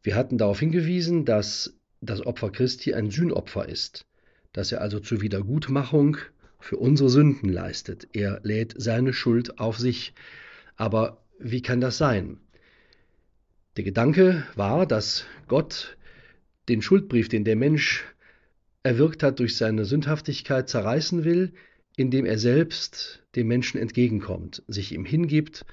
Wir 0.04 0.14
hatten 0.14 0.38
darauf 0.38 0.60
hingewiesen, 0.60 1.26
dass 1.26 1.74
das 2.02 2.24
Opfer 2.24 2.52
Christi 2.52 2.94
ein 2.94 3.10
Sühnopfer 3.10 3.68
ist, 3.68 4.06
dass 4.54 4.72
er 4.72 4.82
also 4.82 5.00
zur 5.00 5.22
Wiedergutmachung 5.22 6.18
für 6.60 6.78
unsere 6.78 7.10
Sünden 7.10 7.50
leistet. 7.50 8.08
Er 8.14 8.40
lädt 8.44 8.74
seine 8.78 9.14
Schuld 9.14 9.60
auf 9.60 9.78
sich. 9.78 10.14
Aber 10.76 11.24
wie 11.40 11.62
kann 11.62 11.82
das 11.82 11.98
sein? 11.98 12.40
Der 13.78 13.84
Gedanke 13.84 14.46
war, 14.56 14.86
dass 14.86 15.26
Gott 15.48 15.98
den 16.68 16.82
Schuldbrief, 16.82 17.30
den 17.30 17.44
der 17.44 17.56
Mensch 17.56 18.06
erwirkt 18.84 19.24
hat 19.24 19.40
durch 19.40 19.56
seine 19.56 19.86
Sündhaftigkeit, 19.86 20.68
zerreißen 20.70 21.24
will, 21.24 21.54
indem 21.96 22.26
er 22.26 22.38
selbst 22.38 23.24
dem 23.36 23.48
Menschen 23.48 23.80
entgegenkommt, 23.80 24.64
sich 24.68 24.94
ihm 24.94 25.06
hingibt 25.06 25.66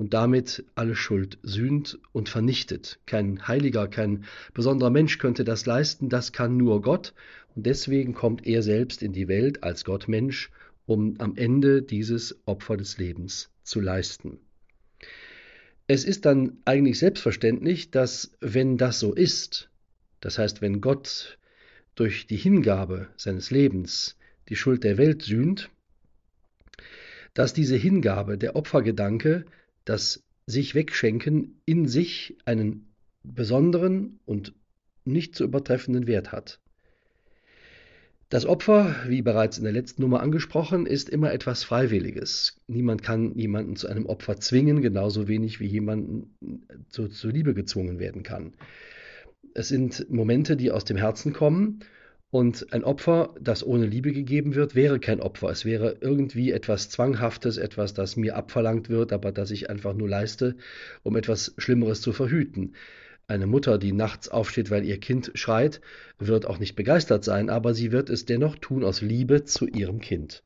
und 0.00 0.14
damit 0.14 0.64
alle 0.76 0.96
Schuld 0.96 1.38
sühnt 1.42 1.98
und 2.12 2.30
vernichtet. 2.30 2.98
Kein 3.04 3.46
Heiliger, 3.46 3.86
kein 3.86 4.24
besonderer 4.54 4.88
Mensch 4.88 5.18
könnte 5.18 5.44
das 5.44 5.66
leisten, 5.66 6.08
das 6.08 6.32
kann 6.32 6.56
nur 6.56 6.80
Gott 6.80 7.12
und 7.54 7.66
deswegen 7.66 8.14
kommt 8.14 8.46
er 8.46 8.62
selbst 8.62 9.02
in 9.02 9.12
die 9.12 9.28
Welt 9.28 9.62
als 9.62 9.84
Gott 9.84 10.08
Mensch, 10.08 10.50
um 10.86 11.16
am 11.20 11.36
Ende 11.36 11.82
dieses 11.82 12.40
Opfer 12.46 12.78
des 12.78 12.96
Lebens 12.96 13.50
zu 13.62 13.78
leisten. 13.80 14.38
Es 15.86 16.06
ist 16.06 16.24
dann 16.24 16.56
eigentlich 16.64 16.98
selbstverständlich, 16.98 17.90
dass 17.90 18.32
wenn 18.40 18.78
das 18.78 19.00
so 19.00 19.12
ist, 19.12 19.68
das 20.20 20.38
heißt, 20.38 20.62
wenn 20.62 20.80
Gott 20.80 21.36
durch 21.94 22.26
die 22.26 22.38
Hingabe 22.38 23.08
seines 23.18 23.50
Lebens 23.50 24.16
die 24.48 24.56
Schuld 24.56 24.82
der 24.82 24.96
Welt 24.96 25.20
sühnt, 25.20 25.68
dass 27.34 27.52
diese 27.52 27.76
Hingabe, 27.76 28.38
der 28.38 28.56
Opfergedanke, 28.56 29.44
das 29.90 30.22
sich 30.46 30.76
wegschenken 30.76 31.60
in 31.66 31.88
sich 31.88 32.36
einen 32.44 32.94
besonderen 33.24 34.20
und 34.24 34.54
nicht 35.04 35.34
zu 35.34 35.42
übertreffenden 35.42 36.06
Wert 36.06 36.30
hat. 36.30 36.60
Das 38.28 38.46
Opfer, 38.46 38.94
wie 39.08 39.20
bereits 39.22 39.58
in 39.58 39.64
der 39.64 39.72
letzten 39.72 40.02
Nummer 40.02 40.20
angesprochen, 40.20 40.86
ist 40.86 41.08
immer 41.08 41.32
etwas 41.32 41.64
Freiwilliges. 41.64 42.60
Niemand 42.68 43.02
kann 43.02 43.34
jemanden 43.34 43.74
zu 43.74 43.88
einem 43.88 44.06
Opfer 44.06 44.36
zwingen, 44.36 44.80
genauso 44.80 45.26
wenig 45.26 45.58
wie 45.58 45.66
jemanden 45.66 46.36
zu, 46.88 47.08
zur 47.08 47.32
Liebe 47.32 47.52
gezwungen 47.52 47.98
werden 47.98 48.22
kann. 48.22 48.52
Es 49.54 49.66
sind 49.66 50.08
Momente, 50.08 50.56
die 50.56 50.70
aus 50.70 50.84
dem 50.84 50.96
Herzen 50.96 51.32
kommen 51.32 51.80
und 52.30 52.72
ein 52.72 52.84
Opfer, 52.84 53.34
das 53.40 53.66
ohne 53.66 53.86
Liebe 53.86 54.12
gegeben 54.12 54.54
wird, 54.54 54.76
wäre 54.76 55.00
kein 55.00 55.20
Opfer. 55.20 55.48
Es 55.50 55.64
wäre 55.64 55.96
irgendwie 56.00 56.52
etwas 56.52 56.88
Zwanghaftes, 56.88 57.56
etwas, 57.56 57.92
das 57.92 58.16
mir 58.16 58.36
abverlangt 58.36 58.88
wird, 58.88 59.12
aber 59.12 59.32
das 59.32 59.50
ich 59.50 59.68
einfach 59.68 59.94
nur 59.94 60.08
leiste, 60.08 60.56
um 61.02 61.16
etwas 61.16 61.54
Schlimmeres 61.58 62.00
zu 62.00 62.12
verhüten. 62.12 62.74
Eine 63.26 63.48
Mutter, 63.48 63.78
die 63.78 63.92
nachts 63.92 64.28
aufsteht, 64.28 64.70
weil 64.70 64.84
ihr 64.84 64.98
Kind 64.98 65.32
schreit, 65.34 65.80
wird 66.18 66.46
auch 66.46 66.58
nicht 66.58 66.76
begeistert 66.76 67.24
sein, 67.24 67.50
aber 67.50 67.74
sie 67.74 67.90
wird 67.90 68.10
es 68.10 68.26
dennoch 68.26 68.56
tun 68.56 68.84
aus 68.84 69.00
Liebe 69.00 69.44
zu 69.44 69.66
ihrem 69.66 70.00
Kind. 70.00 70.44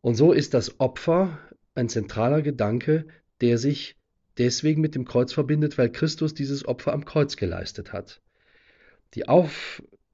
Und 0.00 0.14
so 0.14 0.32
ist 0.32 0.54
das 0.54 0.80
Opfer 0.80 1.38
ein 1.74 1.90
zentraler 1.90 2.40
Gedanke, 2.40 3.06
der 3.42 3.58
sich 3.58 3.96
deswegen 4.38 4.80
mit 4.80 4.94
dem 4.94 5.04
Kreuz 5.04 5.34
verbindet, 5.34 5.76
weil 5.76 5.92
Christus 5.92 6.32
dieses 6.32 6.66
Opfer 6.66 6.94
am 6.94 7.04
Kreuz 7.04 7.36
geleistet 7.36 7.92
hat. 7.92 8.22
Die 9.14 9.28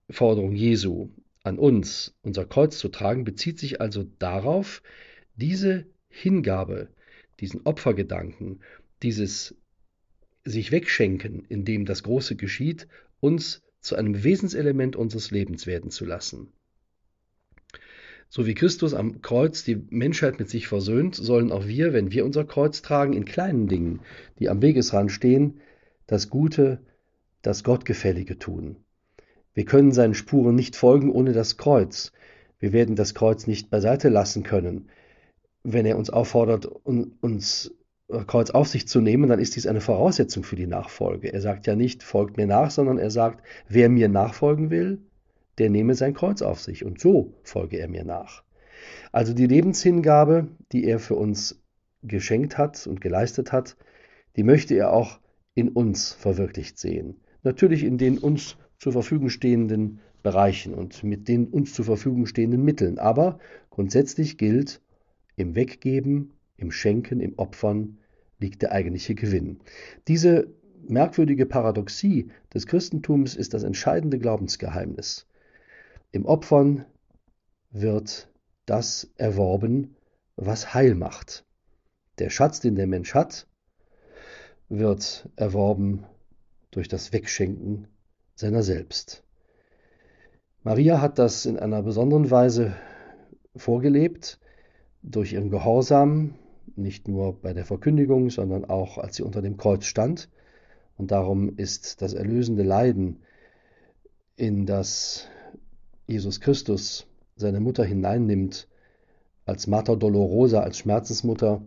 Aufforderung 0.08 0.54
Jesu 0.54 1.10
an 1.42 1.58
uns, 1.58 2.14
unser 2.22 2.44
Kreuz 2.44 2.78
zu 2.78 2.88
tragen, 2.88 3.24
bezieht 3.24 3.58
sich 3.58 3.80
also 3.80 4.04
darauf, 4.18 4.82
diese 5.36 5.86
Hingabe, 6.08 6.88
diesen 7.40 7.62
Opfergedanken, 7.64 8.60
dieses 9.02 9.56
sich 10.44 10.70
wegschenken, 10.70 11.44
indem 11.48 11.84
das 11.84 12.02
Große 12.02 12.36
geschieht, 12.36 12.88
uns 13.20 13.62
zu 13.80 13.96
einem 13.96 14.24
Wesenselement 14.24 14.96
unseres 14.96 15.30
Lebens 15.30 15.66
werden 15.66 15.90
zu 15.90 16.04
lassen. 16.04 16.52
So 18.28 18.46
wie 18.46 18.54
Christus 18.54 18.94
am 18.94 19.22
Kreuz 19.22 19.62
die 19.62 19.76
Menschheit 19.90 20.38
mit 20.38 20.48
sich 20.48 20.66
versöhnt, 20.66 21.14
sollen 21.14 21.52
auch 21.52 21.66
wir, 21.66 21.92
wenn 21.92 22.10
wir 22.10 22.24
unser 22.24 22.44
Kreuz 22.44 22.82
tragen, 22.82 23.12
in 23.12 23.24
kleinen 23.24 23.68
Dingen, 23.68 24.00
die 24.38 24.48
am 24.48 24.62
Wegesrand 24.62 25.12
stehen, 25.12 25.60
das 26.06 26.28
Gute, 26.30 26.80
das 27.42 27.62
Gottgefällige 27.62 28.38
tun. 28.38 28.76
Wir 29.56 29.64
können 29.64 29.90
seinen 29.90 30.12
Spuren 30.12 30.54
nicht 30.54 30.76
folgen 30.76 31.10
ohne 31.10 31.32
das 31.32 31.56
Kreuz. 31.56 32.12
Wir 32.58 32.74
werden 32.74 32.94
das 32.94 33.14
Kreuz 33.14 33.46
nicht 33.46 33.70
beiseite 33.70 34.10
lassen 34.10 34.42
können. 34.42 34.90
Wenn 35.62 35.86
er 35.86 35.96
uns 35.96 36.10
auffordert, 36.10 36.66
uns 36.66 37.74
Kreuz 38.26 38.50
auf 38.50 38.68
sich 38.68 38.86
zu 38.86 39.00
nehmen, 39.00 39.30
dann 39.30 39.38
ist 39.38 39.56
dies 39.56 39.66
eine 39.66 39.80
Voraussetzung 39.80 40.44
für 40.44 40.56
die 40.56 40.66
Nachfolge. 40.66 41.32
Er 41.32 41.40
sagt 41.40 41.66
ja 41.66 41.74
nicht, 41.74 42.02
folgt 42.02 42.36
mir 42.36 42.46
nach, 42.46 42.70
sondern 42.70 42.98
er 42.98 43.10
sagt, 43.10 43.42
wer 43.66 43.88
mir 43.88 44.10
nachfolgen 44.10 44.68
will, 44.68 45.00
der 45.56 45.70
nehme 45.70 45.94
sein 45.94 46.12
Kreuz 46.12 46.42
auf 46.42 46.60
sich 46.60 46.84
und 46.84 47.00
so 47.00 47.32
folge 47.42 47.78
er 47.78 47.88
mir 47.88 48.04
nach. 48.04 48.42
Also 49.10 49.32
die 49.32 49.46
Lebenshingabe, 49.46 50.48
die 50.72 50.84
er 50.84 50.98
für 50.98 51.14
uns 51.14 51.62
geschenkt 52.02 52.58
hat 52.58 52.86
und 52.86 53.00
geleistet 53.00 53.52
hat, 53.52 53.78
die 54.36 54.42
möchte 54.42 54.74
er 54.74 54.92
auch 54.92 55.18
in 55.54 55.70
uns 55.70 56.12
verwirklicht 56.12 56.78
sehen. 56.78 57.22
Natürlich 57.42 57.84
in 57.84 57.96
den 57.96 58.18
uns 58.18 58.58
zur 58.78 58.92
Verfügung 58.92 59.28
stehenden 59.28 60.00
Bereichen 60.22 60.74
und 60.74 61.04
mit 61.04 61.28
den 61.28 61.46
uns 61.46 61.72
zur 61.74 61.84
Verfügung 61.84 62.26
stehenden 62.26 62.64
Mitteln. 62.64 62.98
Aber 62.98 63.38
grundsätzlich 63.70 64.38
gilt, 64.38 64.80
im 65.36 65.54
Weggeben 65.54 66.32
im 66.56 66.70
Schenken, 66.70 67.20
im 67.20 67.38
Opfern 67.38 67.98
liegt 68.38 68.62
der 68.62 68.72
eigentliche 68.72 69.14
Gewinn. 69.14 69.60
Diese 70.08 70.48
merkwürdige 70.88 71.46
Paradoxie 71.46 72.30
des 72.52 72.66
Christentums 72.66 73.36
ist 73.36 73.54
das 73.54 73.62
entscheidende 73.62 74.18
Glaubensgeheimnis. 74.18 75.26
Im 76.12 76.24
Opfern 76.26 76.84
wird 77.70 78.28
das 78.66 79.12
erworben, 79.16 79.96
was 80.36 80.74
Heil 80.74 80.94
macht. 80.94 81.44
Der 82.18 82.30
Schatz, 82.30 82.60
den 82.60 82.74
der 82.74 82.86
Mensch 82.86 83.14
hat, 83.14 83.46
wird 84.68 85.28
erworben 85.36 86.04
durch 86.70 86.88
das 86.88 87.12
Wegschenken 87.12 87.88
seiner 88.36 88.62
selbst. 88.62 89.24
Maria 90.62 91.00
hat 91.00 91.18
das 91.18 91.46
in 91.46 91.58
einer 91.58 91.82
besonderen 91.82 92.30
Weise 92.30 92.76
vorgelebt, 93.56 94.38
durch 95.02 95.32
ihren 95.32 95.50
Gehorsam, 95.50 96.34
nicht 96.74 97.08
nur 97.08 97.40
bei 97.40 97.52
der 97.52 97.64
Verkündigung, 97.64 98.30
sondern 98.30 98.64
auch 98.64 98.98
als 98.98 99.16
sie 99.16 99.22
unter 99.22 99.40
dem 99.40 99.56
Kreuz 99.56 99.86
stand. 99.86 100.28
Und 100.96 101.10
darum 101.10 101.56
ist 101.56 102.02
das 102.02 102.12
erlösende 102.12 102.62
Leiden, 102.62 103.22
in 104.36 104.66
das 104.66 105.28
Jesus 106.06 106.40
Christus 106.40 107.06
seine 107.36 107.60
Mutter 107.60 107.84
hineinnimmt, 107.84 108.68
als 109.44 109.66
Mater 109.66 109.96
Dolorosa, 109.96 110.60
als 110.60 110.78
Schmerzensmutter, 110.78 111.62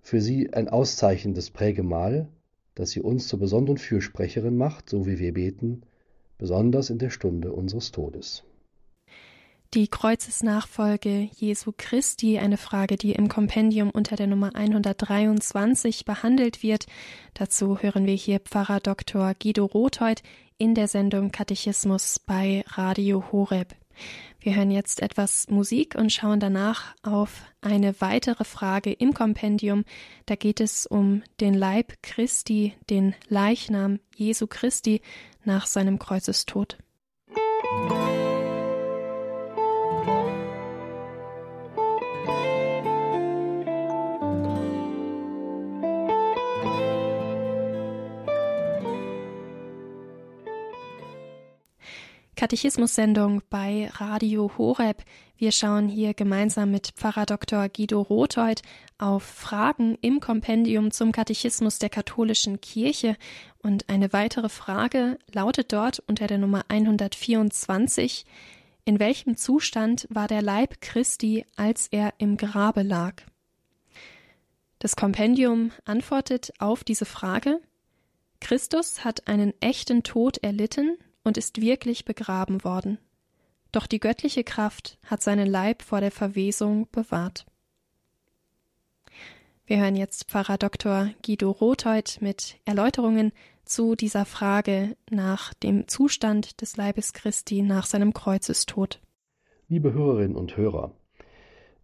für 0.00 0.20
sie 0.20 0.52
ein 0.52 0.68
auszeichnendes 0.68 1.50
Prägemal, 1.50 2.28
das 2.74 2.90
sie 2.90 3.00
uns 3.00 3.28
zur 3.28 3.38
besonderen 3.38 3.78
Fürsprecherin 3.78 4.56
macht, 4.56 4.90
so 4.90 5.06
wie 5.06 5.18
wir 5.18 5.34
beten, 5.34 5.82
besonders 6.38 6.90
in 6.90 6.98
der 6.98 7.10
Stunde 7.10 7.52
unseres 7.52 7.92
Todes. 7.92 8.44
Die 9.74 9.88
Kreuzesnachfolge 9.88 11.28
Jesu 11.34 11.72
Christi, 11.76 12.38
eine 12.38 12.56
Frage, 12.56 12.96
die 12.96 13.10
im 13.10 13.28
Kompendium 13.28 13.90
unter 13.90 14.14
der 14.14 14.28
Nummer 14.28 14.54
123 14.54 16.04
behandelt 16.04 16.62
wird. 16.62 16.86
Dazu 17.34 17.78
hören 17.78 18.06
wir 18.06 18.14
hier 18.14 18.38
Pfarrer 18.38 18.78
Dr. 18.78 19.34
Guido 19.34 19.64
Rothold 19.64 20.22
in 20.58 20.76
der 20.76 20.86
Sendung 20.86 21.32
Katechismus 21.32 22.20
bei 22.20 22.62
Radio 22.68 23.32
Horeb. 23.32 23.74
Wir 24.44 24.56
hören 24.56 24.70
jetzt 24.70 25.00
etwas 25.00 25.48
Musik 25.48 25.94
und 25.94 26.12
schauen 26.12 26.38
danach 26.38 26.94
auf 27.02 27.44
eine 27.62 27.98
weitere 28.02 28.44
Frage 28.44 28.92
im 28.92 29.14
Kompendium. 29.14 29.86
Da 30.26 30.34
geht 30.34 30.60
es 30.60 30.84
um 30.84 31.22
den 31.40 31.54
Leib 31.54 31.94
Christi, 32.02 32.74
den 32.90 33.14
Leichnam 33.26 34.00
Jesu 34.14 34.46
Christi 34.46 35.00
nach 35.44 35.64
seinem 35.64 35.98
Kreuzestod. 35.98 36.76
Musik 37.30 38.13
Katechismus-Sendung 52.44 53.40
bei 53.48 53.88
Radio 53.94 54.50
Horeb. 54.58 55.02
Wir 55.38 55.50
schauen 55.50 55.88
hier 55.88 56.12
gemeinsam 56.12 56.70
mit 56.70 56.88
Pfarrer 56.88 57.24
Dr. 57.24 57.70
Guido 57.70 58.02
Rothold 58.02 58.60
auf 58.98 59.22
Fragen 59.22 59.96
im 60.02 60.20
Kompendium 60.20 60.90
zum 60.90 61.10
Katechismus 61.10 61.78
der 61.78 61.88
katholischen 61.88 62.60
Kirche. 62.60 63.16
Und 63.62 63.88
eine 63.88 64.12
weitere 64.12 64.50
Frage 64.50 65.18
lautet 65.32 65.72
dort 65.72 66.02
unter 66.06 66.26
der 66.26 66.36
Nummer 66.36 66.66
124. 66.68 68.26
In 68.84 69.00
welchem 69.00 69.38
Zustand 69.38 70.06
war 70.10 70.28
der 70.28 70.42
Leib 70.42 70.82
Christi, 70.82 71.46
als 71.56 71.88
er 71.88 72.12
im 72.18 72.36
Grabe 72.36 72.82
lag? 72.82 73.22
Das 74.80 74.96
Kompendium 74.96 75.72
antwortet 75.86 76.52
auf 76.58 76.84
diese 76.84 77.06
Frage. 77.06 77.62
Christus 78.40 79.02
hat 79.02 79.28
einen 79.28 79.54
echten 79.62 80.02
Tod 80.02 80.36
erlitten 80.36 80.98
und 81.24 81.36
ist 81.36 81.60
wirklich 81.60 82.04
begraben 82.04 82.62
worden. 82.62 82.98
Doch 83.72 83.88
die 83.88 83.98
göttliche 83.98 84.44
Kraft 84.44 84.98
hat 85.04 85.22
seinen 85.22 85.48
Leib 85.48 85.82
vor 85.82 86.00
der 86.00 86.12
Verwesung 86.12 86.86
bewahrt. 86.92 87.44
Wir 89.66 89.78
hören 89.78 89.96
jetzt 89.96 90.30
Pfarrer 90.30 90.58
Dr. 90.58 91.10
Guido 91.24 91.50
Rothold 91.50 92.20
mit 92.20 92.60
Erläuterungen 92.66 93.32
zu 93.64 93.96
dieser 93.96 94.26
Frage 94.26 94.96
nach 95.10 95.54
dem 95.54 95.88
Zustand 95.88 96.60
des 96.60 96.76
Leibes 96.76 97.14
Christi 97.14 97.62
nach 97.62 97.86
seinem 97.86 98.12
Kreuzestod. 98.12 99.00
Liebe 99.68 99.94
Hörerinnen 99.94 100.36
und 100.36 100.56
Hörer, 100.58 100.92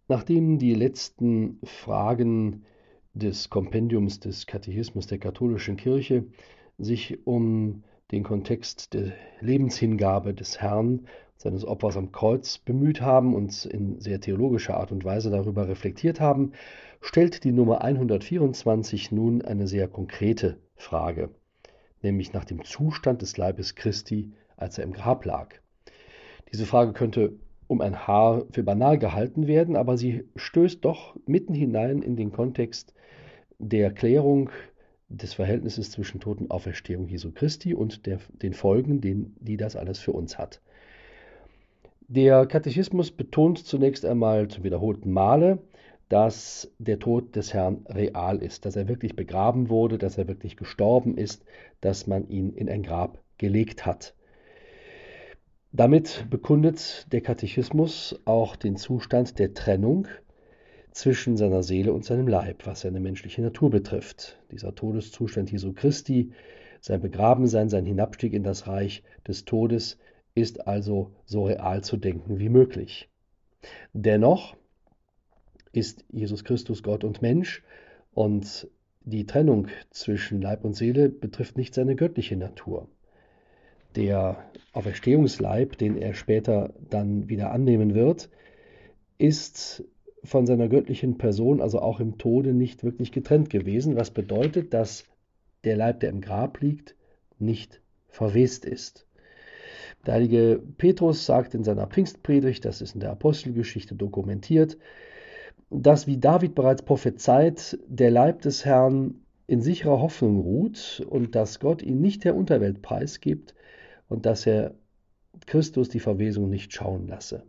nachdem 0.07 0.59
die 0.59 0.75
letzten 0.75 1.59
Fragen 1.63 2.65
des 3.13 3.49
Kompendiums 3.49 4.19
des 4.19 4.45
Katechismus 4.45 5.07
der 5.07 5.17
katholischen 5.17 5.75
Kirche 5.75 6.25
sich 6.77 7.25
um 7.25 7.83
den 8.11 8.23
Kontext 8.23 8.93
der 8.93 9.13
Lebenshingabe 9.39 10.33
des 10.33 10.61
Herrn, 10.61 11.07
seines 11.37 11.65
Opfers 11.65 11.97
am 11.97 12.11
Kreuz 12.11 12.59
bemüht 12.59 13.01
haben 13.01 13.33
und 13.33 13.65
in 13.65 13.99
sehr 13.99 14.19
theologischer 14.19 14.77
Art 14.77 14.91
und 14.91 15.03
Weise 15.03 15.31
darüber 15.31 15.67
reflektiert 15.67 16.19
haben, 16.19 16.51
stellt 17.01 17.43
die 17.43 17.51
Nummer 17.51 17.81
124 17.81 19.11
nun 19.11 19.41
eine 19.41 19.67
sehr 19.67 19.87
konkrete 19.87 20.57
Frage, 20.75 21.29
nämlich 22.03 22.33
nach 22.33 22.45
dem 22.45 22.63
Zustand 22.63 23.21
des 23.21 23.37
Leibes 23.37 23.75
Christi, 23.75 24.31
als 24.55 24.77
er 24.77 24.83
im 24.83 24.93
Grab 24.93 25.25
lag. 25.25 25.55
Diese 26.51 26.65
Frage 26.65 26.93
könnte 26.93 27.33
um 27.67 27.81
ein 27.81 28.05
Haar 28.05 28.43
für 28.51 28.63
banal 28.63 28.99
gehalten 28.99 29.47
werden, 29.47 29.75
aber 29.75 29.97
sie 29.97 30.25
stößt 30.35 30.83
doch 30.83 31.15
mitten 31.25 31.53
hinein 31.53 32.01
in 32.01 32.17
den 32.17 32.31
Kontext 32.31 32.93
der 33.57 33.91
Klärung 33.91 34.49
des 35.17 35.33
Verhältnisses 35.33 35.91
zwischen 35.91 36.19
Tod 36.19 36.39
und 36.39 36.51
Auferstehung 36.51 37.07
Jesu 37.07 37.31
Christi 37.31 37.73
und 37.73 38.05
der, 38.05 38.19
den 38.41 38.53
Folgen, 38.53 39.01
den, 39.01 39.35
die 39.39 39.57
das 39.57 39.75
alles 39.75 39.99
für 39.99 40.13
uns 40.13 40.37
hat. 40.37 40.61
Der 42.07 42.45
Katechismus 42.45 43.11
betont 43.11 43.59
zunächst 43.65 44.05
einmal 44.05 44.47
zum 44.47 44.63
wiederholten 44.63 45.11
Male, 45.11 45.59
dass 46.09 46.69
der 46.77 46.99
Tod 46.99 47.37
des 47.37 47.53
Herrn 47.53 47.85
real 47.87 48.41
ist, 48.41 48.65
dass 48.65 48.75
er 48.75 48.89
wirklich 48.89 49.15
begraben 49.15 49.69
wurde, 49.69 49.97
dass 49.97 50.17
er 50.17 50.27
wirklich 50.27 50.57
gestorben 50.57 51.17
ist, 51.17 51.45
dass 51.79 52.07
man 52.07 52.27
ihn 52.27 52.51
in 52.51 52.67
ein 52.67 52.83
Grab 52.83 53.23
gelegt 53.37 53.85
hat. 53.85 54.13
Damit 55.71 56.25
bekundet 56.29 57.07
der 57.13 57.21
Katechismus 57.21 58.19
auch 58.25 58.57
den 58.57 58.75
Zustand 58.75 59.39
der 59.39 59.53
Trennung 59.53 60.05
zwischen 60.91 61.37
seiner 61.37 61.63
Seele 61.63 61.93
und 61.93 62.05
seinem 62.05 62.27
Leib, 62.27 62.65
was 62.65 62.81
seine 62.81 62.99
menschliche 62.99 63.41
Natur 63.41 63.69
betrifft. 63.69 64.39
Dieser 64.51 64.75
Todeszustand 64.75 65.51
Jesu 65.51 65.73
Christi, 65.73 66.31
sein 66.81 67.01
Begrabensein, 67.01 67.69
sein 67.69 67.85
Hinabstieg 67.85 68.33
in 68.33 68.43
das 68.43 68.67
Reich 68.67 69.03
des 69.27 69.45
Todes 69.45 69.97
ist 70.35 70.67
also 70.67 71.13
so 71.25 71.45
real 71.45 71.83
zu 71.83 71.97
denken 71.97 72.39
wie 72.39 72.49
möglich. 72.49 73.09
Dennoch 73.93 74.55
ist 75.71 76.05
Jesus 76.11 76.43
Christus 76.43 76.83
Gott 76.83 77.03
und 77.03 77.21
Mensch 77.21 77.63
und 78.13 78.67
die 79.03 79.25
Trennung 79.25 79.67
zwischen 79.89 80.41
Leib 80.41 80.63
und 80.63 80.73
Seele 80.73 81.09
betrifft 81.09 81.57
nicht 81.57 81.73
seine 81.73 81.95
göttliche 81.95 82.35
Natur. 82.35 82.87
Der 83.95 84.45
Auferstehungsleib, 84.73 85.77
den 85.77 85.97
er 85.97 86.13
später 86.13 86.73
dann 86.89 87.27
wieder 87.29 87.51
annehmen 87.51 87.93
wird, 87.93 88.29
ist 89.17 89.83
von 90.23 90.45
seiner 90.45 90.67
göttlichen 90.67 91.17
Person, 91.17 91.61
also 91.61 91.79
auch 91.79 91.99
im 91.99 92.17
Tode, 92.17 92.53
nicht 92.53 92.83
wirklich 92.83 93.11
getrennt 93.11 93.49
gewesen, 93.49 93.95
was 93.95 94.11
bedeutet, 94.11 94.73
dass 94.73 95.05
der 95.63 95.75
Leib, 95.75 95.99
der 95.99 96.09
im 96.09 96.21
Grab 96.21 96.61
liegt, 96.61 96.95
nicht 97.39 97.81
verwest 98.07 98.65
ist. 98.65 99.07
Der 100.05 100.15
heilige 100.15 100.61
Petrus 100.77 101.25
sagt 101.25 101.53
in 101.53 101.63
seiner 101.63 101.87
Pfingstpredigt, 101.87 102.65
das 102.65 102.81
ist 102.81 102.95
in 102.95 103.01
der 103.01 103.11
Apostelgeschichte 103.11 103.95
dokumentiert, 103.95 104.77
dass, 105.69 106.07
wie 106.07 106.17
David 106.17 106.55
bereits 106.55 106.81
prophezeit, 106.81 107.79
der 107.87 108.11
Leib 108.11 108.41
des 108.41 108.65
Herrn 108.65 109.21
in 109.47 109.61
sicherer 109.61 110.01
Hoffnung 110.01 110.39
ruht 110.39 111.05
und 111.09 111.35
dass 111.35 111.59
Gott 111.59 111.81
ihn 111.81 112.01
nicht 112.01 112.23
der 112.23 112.35
Unterwelt 112.35 112.81
preisgibt 112.81 113.53
und 114.07 114.25
dass 114.25 114.45
er 114.45 114.75
Christus 115.45 115.89
die 115.89 115.99
Verwesung 115.99 116.49
nicht 116.49 116.73
schauen 116.73 117.07
lasse. 117.07 117.43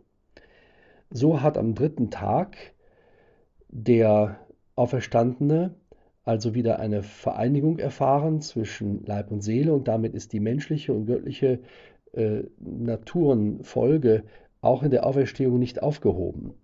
So 1.15 1.43
hat 1.43 1.59
am 1.59 1.75
dritten 1.75 2.09
Tag 2.09 2.57
der 3.69 4.39
Auferstandene 4.75 5.75
also 6.23 6.55
wieder 6.55 6.79
eine 6.79 7.03
Vereinigung 7.03 7.77
erfahren 7.77 8.41
zwischen 8.41 9.05
Leib 9.05 9.29
und 9.29 9.41
Seele 9.41 9.73
und 9.73 9.87
damit 9.87 10.15
ist 10.15 10.33
die 10.33 10.39
menschliche 10.39 10.91
und 10.91 11.05
göttliche 11.05 11.59
äh, 12.13 12.43
Naturenfolge 12.59 14.23
auch 14.61 14.81
in 14.81 14.89
der 14.89 15.05
Auferstehung 15.05 15.59
nicht 15.59 15.83
aufgehoben. 15.83 16.55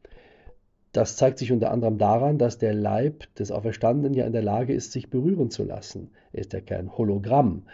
Das 0.93 1.15
zeigt 1.15 1.37
sich 1.37 1.51
unter 1.51 1.69
anderem 1.69 1.99
daran, 1.99 2.39
dass 2.39 2.57
der 2.57 2.73
Leib 2.73 3.31
des 3.35 3.51
Auferstandenen 3.51 4.15
ja 4.15 4.25
in 4.25 4.33
der 4.33 4.41
Lage 4.41 4.73
ist, 4.73 4.93
sich 4.93 5.11
berühren 5.11 5.51
zu 5.51 5.63
lassen. 5.63 6.09
Er 6.33 6.39
ist 6.39 6.53
ja 6.53 6.61
kein 6.61 6.97
Hologramm. 6.97 7.67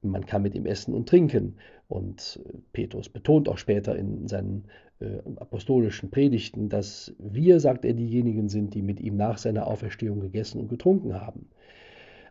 Man 0.00 0.24
kann 0.24 0.40
mit 0.40 0.54
ihm 0.54 0.64
essen 0.64 0.94
und 0.94 1.10
trinken. 1.10 1.56
Und 1.88 2.40
Petrus 2.72 3.10
betont 3.10 3.50
auch 3.50 3.58
später 3.58 3.94
in 3.94 4.26
seinen 4.28 4.64
äh, 5.02 5.22
apostolischen 5.36 6.10
Predigten, 6.10 6.68
dass 6.68 7.14
wir, 7.18 7.60
sagt 7.60 7.84
er, 7.84 7.92
diejenigen 7.92 8.48
sind, 8.48 8.74
die 8.74 8.82
mit 8.82 9.00
ihm 9.00 9.16
nach 9.16 9.38
seiner 9.38 9.66
Auferstehung 9.66 10.20
gegessen 10.20 10.60
und 10.60 10.68
getrunken 10.68 11.20
haben. 11.20 11.48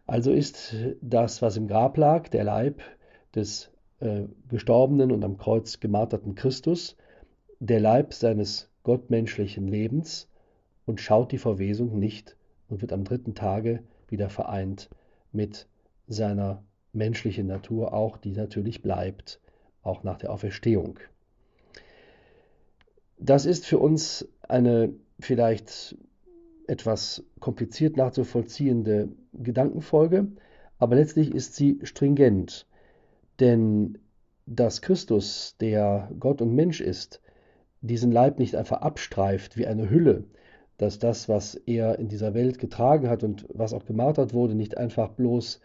Also 0.07 0.31
ist 0.31 0.75
das, 1.01 1.41
was 1.41 1.57
im 1.57 1.67
Grab 1.67 1.97
lag, 1.97 2.29
der 2.29 2.43
Leib 2.43 2.81
des 3.35 3.71
äh, 3.99 4.23
gestorbenen 4.49 5.11
und 5.11 5.23
am 5.23 5.37
Kreuz 5.37 5.79
gemarterten 5.79 6.35
Christus, 6.35 6.97
der 7.59 7.79
Leib 7.79 8.13
seines 8.13 8.69
gottmenschlichen 8.83 9.67
Lebens 9.67 10.27
und 10.85 10.99
schaut 10.99 11.31
die 11.31 11.37
Verwesung 11.37 11.99
nicht 11.99 12.35
und 12.69 12.81
wird 12.81 12.93
am 12.93 13.03
dritten 13.03 13.35
Tage 13.35 13.83
wieder 14.09 14.29
vereint 14.29 14.89
mit 15.31 15.67
seiner 16.07 16.63
menschlichen 16.93 17.47
Natur, 17.47 17.93
auch 17.93 18.17
die 18.17 18.31
natürlich 18.31 18.81
bleibt, 18.81 19.39
auch 19.83 20.03
nach 20.03 20.17
der 20.17 20.31
Auferstehung. 20.31 20.99
Das 23.23 23.45
ist 23.45 23.67
für 23.67 23.77
uns 23.77 24.27
eine 24.41 24.93
vielleicht 25.19 25.95
etwas 26.65 27.23
kompliziert 27.39 27.95
nachzuvollziehende 27.95 29.09
Gedankenfolge, 29.33 30.27
aber 30.79 30.95
letztlich 30.95 31.31
ist 31.31 31.55
sie 31.55 31.79
stringent, 31.83 32.65
denn 33.39 33.99
dass 34.47 34.81
Christus, 34.81 35.55
der 35.61 36.09
Gott 36.19 36.41
und 36.41 36.55
Mensch 36.55 36.81
ist, 36.81 37.21
diesen 37.81 38.11
Leib 38.11 38.39
nicht 38.39 38.55
einfach 38.55 38.81
abstreift 38.81 39.55
wie 39.55 39.67
eine 39.67 39.87
Hülle, 39.91 40.23
dass 40.79 40.97
das, 40.97 41.29
was 41.29 41.53
er 41.53 41.99
in 41.99 42.07
dieser 42.07 42.33
Welt 42.33 42.57
getragen 42.57 43.07
hat 43.07 43.23
und 43.23 43.45
was 43.53 43.73
auch 43.73 43.85
gemartert 43.85 44.33
wurde, 44.33 44.55
nicht 44.55 44.79
einfach 44.79 45.09
bloß 45.09 45.61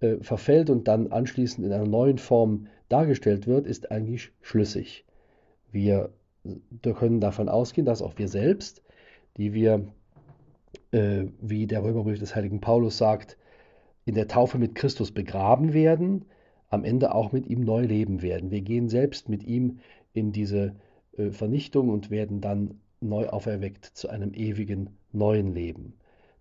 äh, 0.00 0.16
verfällt 0.22 0.70
und 0.70 0.88
dann 0.88 1.12
anschließend 1.12 1.64
in 1.64 1.72
einer 1.72 1.86
neuen 1.86 2.18
Form 2.18 2.66
dargestellt 2.88 3.46
wird, 3.46 3.64
ist 3.64 3.92
eigentlich 3.92 4.32
schlüssig. 4.42 5.04
Wir 5.70 6.10
können 6.82 7.20
davon 7.20 7.48
ausgehen, 7.48 7.86
dass 7.86 8.02
auch 8.02 8.18
wir 8.18 8.28
selbst, 8.28 8.82
die 9.36 9.52
wir, 9.52 9.86
äh, 10.92 11.24
wie 11.40 11.66
der 11.66 11.82
Römerbrief 11.82 12.18
des 12.18 12.34
heiligen 12.34 12.60
Paulus 12.60 12.98
sagt, 12.98 13.36
in 14.04 14.14
der 14.14 14.28
Taufe 14.28 14.58
mit 14.58 14.74
Christus 14.74 15.12
begraben 15.12 15.72
werden, 15.72 16.24
am 16.68 16.84
Ende 16.84 17.14
auch 17.14 17.32
mit 17.32 17.46
ihm 17.46 17.60
neu 17.60 17.82
leben 17.82 18.22
werden. 18.22 18.50
Wir 18.50 18.62
gehen 18.62 18.88
selbst 18.88 19.28
mit 19.28 19.44
ihm 19.44 19.78
in 20.12 20.32
diese 20.32 20.76
äh, 21.16 21.30
Vernichtung 21.30 21.90
und 21.90 22.10
werden 22.10 22.40
dann 22.40 22.80
neu 23.00 23.28
auferweckt 23.28 23.84
zu 23.84 24.08
einem 24.08 24.32
ewigen 24.34 24.90
neuen 25.12 25.54
Leben. 25.54 25.94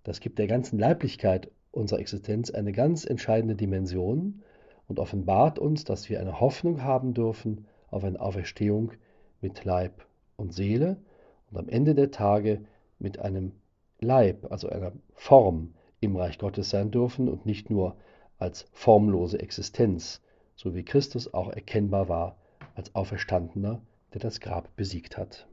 Das 0.04 0.20
gibt 0.20 0.39
der 0.39 0.48
ganzen 0.48 0.80
Leiblichkeit 0.80 1.52
unserer 1.72 2.00
Existenz 2.00 2.52
eine 2.52 2.72
ganz 2.72 3.06
entscheidende 3.06 3.56
Dimension 3.56 4.41
und 4.88 5.00
offenbart 5.00 5.60
uns, 5.60 5.84
dass 5.84 6.10
wir 6.10 6.20
eine 6.20 6.39
Hoffnung 6.39 6.84
haben 6.84 7.13
dürfen 7.13 7.65
auf 7.89 8.04
eine 8.04 8.20
Auferstehung 8.20 8.91
mit 9.41 9.63
Leib 9.65 10.06
und 10.38 10.54
Seele 10.54 10.98
und 11.52 11.58
am 11.58 11.69
Ende 11.69 11.95
der 11.95 12.12
Tage 12.12 12.65
mit 13.00 13.19
einem 13.19 13.54
Leib, 14.00 14.52
also 14.52 14.69
einer 14.69 14.91
Form 15.13 15.74
im 16.00 16.15
Reich 16.15 16.38
Gottes 16.38 16.69
sein 16.69 16.91
dürfen 16.91 17.30
und 17.30 17.45
nicht 17.45 17.69
nur 17.69 17.95
als 18.38 18.65
formlose 18.74 19.39
Existenz, 19.39 20.21
so 20.56 20.76
wie 20.76 20.84
Christus 20.84 21.34
auch 21.34 21.50
erkennbar 21.50 22.10
war 22.10 22.38
als 22.76 22.93
Auferstandener, 22.93 23.82
der 24.13 24.21
das 24.21 24.39
Grab 24.39 24.76
besiegt 24.76 25.17
hat. 25.17 25.48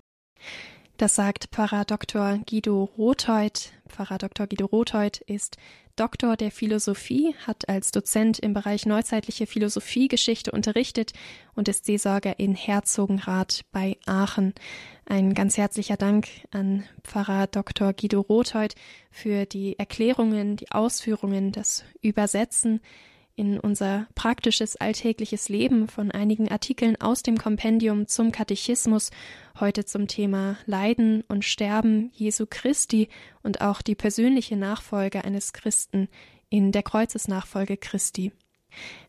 Das 0.99 1.15
sagt 1.15 1.49
Pfarrer 1.53 1.85
Dr. 1.85 2.39
Guido 2.49 2.85
Rotheut. 2.97 3.73
Pfarrer 3.89 4.19
Dr. 4.19 4.47
Guido 4.47 4.67
Rotheut 4.67 5.21
ist 5.23 5.57
Doktor 5.97 6.37
der 6.37 6.51
Philosophie, 6.51 7.35
hat 7.47 7.69
als 7.69 7.91
Dozent 7.91 8.39
im 8.39 8.55
Bereich 8.55 8.87
neuzeitliche 8.87 9.47
Philosophiegeschichte 9.47 10.51
unterrichtet 10.51 11.13
und 11.55 11.69
ist 11.69 11.85
Seelsorger 11.85 12.39
in 12.39 12.55
Herzogenrath 12.55 13.63
bei 13.73 13.99
Aachen. 14.07 14.55
Ein 15.05 15.35
ganz 15.35 15.59
herzlicher 15.59 15.97
Dank 15.97 16.29
an 16.51 16.85
Pfarrer 17.05 17.47
Dr. 17.47 17.93
Guido 17.93 18.21
Rotheut 18.21 18.75
für 19.11 19.45
die 19.45 19.79
Erklärungen, 19.79 20.57
die 20.57 20.71
Ausführungen, 20.71 21.53
das 21.53 21.85
Übersetzen 22.01 22.81
in 23.35 23.59
unser 23.59 24.07
praktisches 24.15 24.77
alltägliches 24.77 25.49
Leben 25.49 25.89
von 25.89 26.11
einigen 26.11 26.51
Artikeln 26.51 27.01
aus 27.01 27.23
dem 27.23 27.39
Kompendium 27.39 28.07
zum 28.07 28.33
Katechismus, 28.33 29.11
heute 29.59 29.85
zum 29.85 30.07
Thema 30.07 30.57
Leiden 30.67 31.23
und 31.29 31.45
Sterben 31.45 32.11
Jesu 32.15 32.47
Christi 32.49 33.09
und 33.43 33.61
auch 33.61 33.83
die 33.83 33.95
persönliche 33.95 34.57
Nachfolge 34.57 35.25
eines 35.25 35.53
Christen 35.53 36.09
in 36.51 36.73
der 36.73 36.83
Kreuzesnachfolge 36.83 37.77
Christi. 37.79 38.33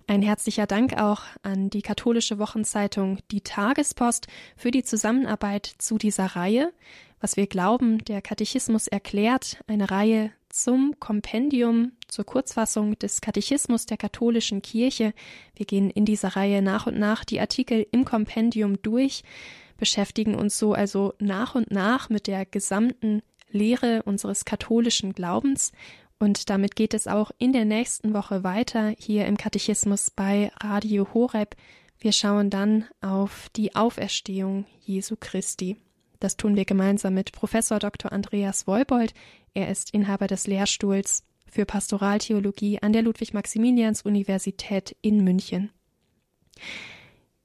Ein 0.08 0.22
herzlicher 0.22 0.68
Dank 0.68 0.98
auch 0.98 1.24
an 1.44 1.70
die 1.70 1.82
katholische 1.82 2.40
Wochenzeitung 2.40 3.20
Die 3.32 3.42
Tagespost 3.42 4.28
für 4.58 4.72
die 4.72 4.84
Zusammenarbeit 4.84 5.66
zu 5.78 5.98
dieser 5.98 6.26
Reihe. 6.26 6.74
Was 7.22 7.38
wir 7.38 7.48
glauben, 7.48 8.00
der 8.00 8.22
Katechismus 8.22 8.88
erklärt, 8.88 9.64
eine 9.68 9.90
Reihe 9.90 10.32
zum 10.50 11.00
Kompendium, 11.00 11.94
zur 12.14 12.26
Kurzfassung 12.26 12.98
des 13.00 13.22
Katechismus 13.22 13.86
der 13.86 13.98
katholischen 13.98 14.62
Kirche. 14.62 15.14
Wir 15.56 15.66
gehen 15.66 15.90
in 15.90 16.06
dieser 16.06 16.30
Reihe 16.30 16.62
nach 16.62 16.88
und 16.88 16.98
nach 16.98 17.26
die 17.26 17.40
Artikel 17.40 17.88
im 17.92 18.06
Kompendium 18.06 18.82
durch, 18.82 19.24
beschäftigen 19.78 20.36
uns 20.36 20.58
so 20.58 20.74
also 20.74 21.14
nach 21.20 21.56
und 21.56 21.72
nach 21.72 22.10
mit 22.10 22.28
der 22.28 22.46
gesamten 22.46 23.24
Lehre 23.50 24.04
unseres 24.04 24.46
katholischen 24.46 25.14
Glaubens. 25.14 25.72
Und 26.20 26.50
damit 26.50 26.76
geht 26.76 26.94
es 26.94 27.08
auch 27.08 27.32
in 27.40 27.52
der 27.52 27.66
nächsten 27.66 28.14
Woche 28.14 28.44
weiter 28.44 28.94
hier 28.98 29.26
im 29.26 29.36
Katechismus 29.36 30.12
bei 30.12 30.52
Radio 30.62 31.08
Horeb. 31.14 31.56
Wir 32.00 32.12
schauen 32.12 32.50
dann 32.50 32.86
auf 33.02 33.50
die 33.56 33.76
Auferstehung 33.76 34.66
Jesu 34.86 35.16
Christi. 35.20 35.78
Das 36.20 36.38
tun 36.38 36.56
wir 36.56 36.66
gemeinsam 36.66 37.16
mit 37.16 37.32
Professor 37.32 37.80
Dr. 37.80 38.12
Andreas 38.12 38.68
Wolbold. 38.68 39.14
Er 39.54 39.70
ist 39.70 39.94
Inhaber 39.94 40.28
des 40.28 40.48
Lehrstuhls 40.48 41.24
für 41.54 41.66
Pastoraltheologie 41.66 42.80
an 42.82 42.94
der 42.94 43.04
Ludwig-Maximilians-Universität 43.04 44.96
in 45.02 45.24
München. 45.24 45.70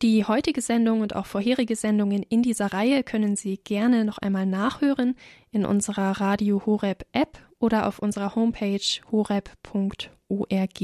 Die 0.00 0.24
heutige 0.24 0.62
Sendung 0.62 1.00
und 1.00 1.14
auch 1.14 1.26
vorherige 1.26 1.76
Sendungen 1.76 2.22
in 2.22 2.42
dieser 2.42 2.72
Reihe 2.72 3.02
können 3.02 3.36
Sie 3.36 3.58
gerne 3.58 4.04
noch 4.04 4.18
einmal 4.18 4.46
nachhören 4.46 5.16
in 5.50 5.66
unserer 5.66 6.20
Radio 6.20 6.64
Horeb 6.64 7.04
App 7.12 7.38
oder 7.58 7.86
auf 7.86 7.98
unserer 7.98 8.34
Homepage 8.34 8.80
horeb.org. 9.10 10.80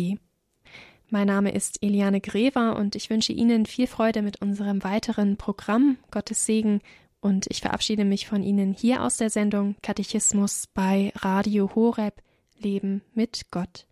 Mein 1.11 1.27
Name 1.29 1.53
ist 1.53 1.81
Eliane 1.81 2.21
Grever 2.21 2.77
und 2.77 2.97
ich 2.97 3.09
wünsche 3.09 3.33
Ihnen 3.33 3.67
viel 3.67 3.87
Freude 3.87 4.21
mit 4.21 4.43
unserem 4.43 4.83
weiteren 4.83 5.37
Programm. 5.37 5.97
Gottes 6.11 6.45
Segen 6.45 6.81
und 7.21 7.47
ich 7.51 7.61
verabschiede 7.61 8.05
mich 8.05 8.27
von 8.27 8.43
Ihnen 8.43 8.75
hier 8.75 9.03
aus 9.03 9.17
der 9.17 9.31
Sendung 9.31 9.77
Katechismus 9.81 10.67
bei 10.75 11.13
Radio 11.15 11.71
Horeb 11.75 12.21
Leben 12.65 13.03
mit 13.15 13.51
Gott. 13.51 13.87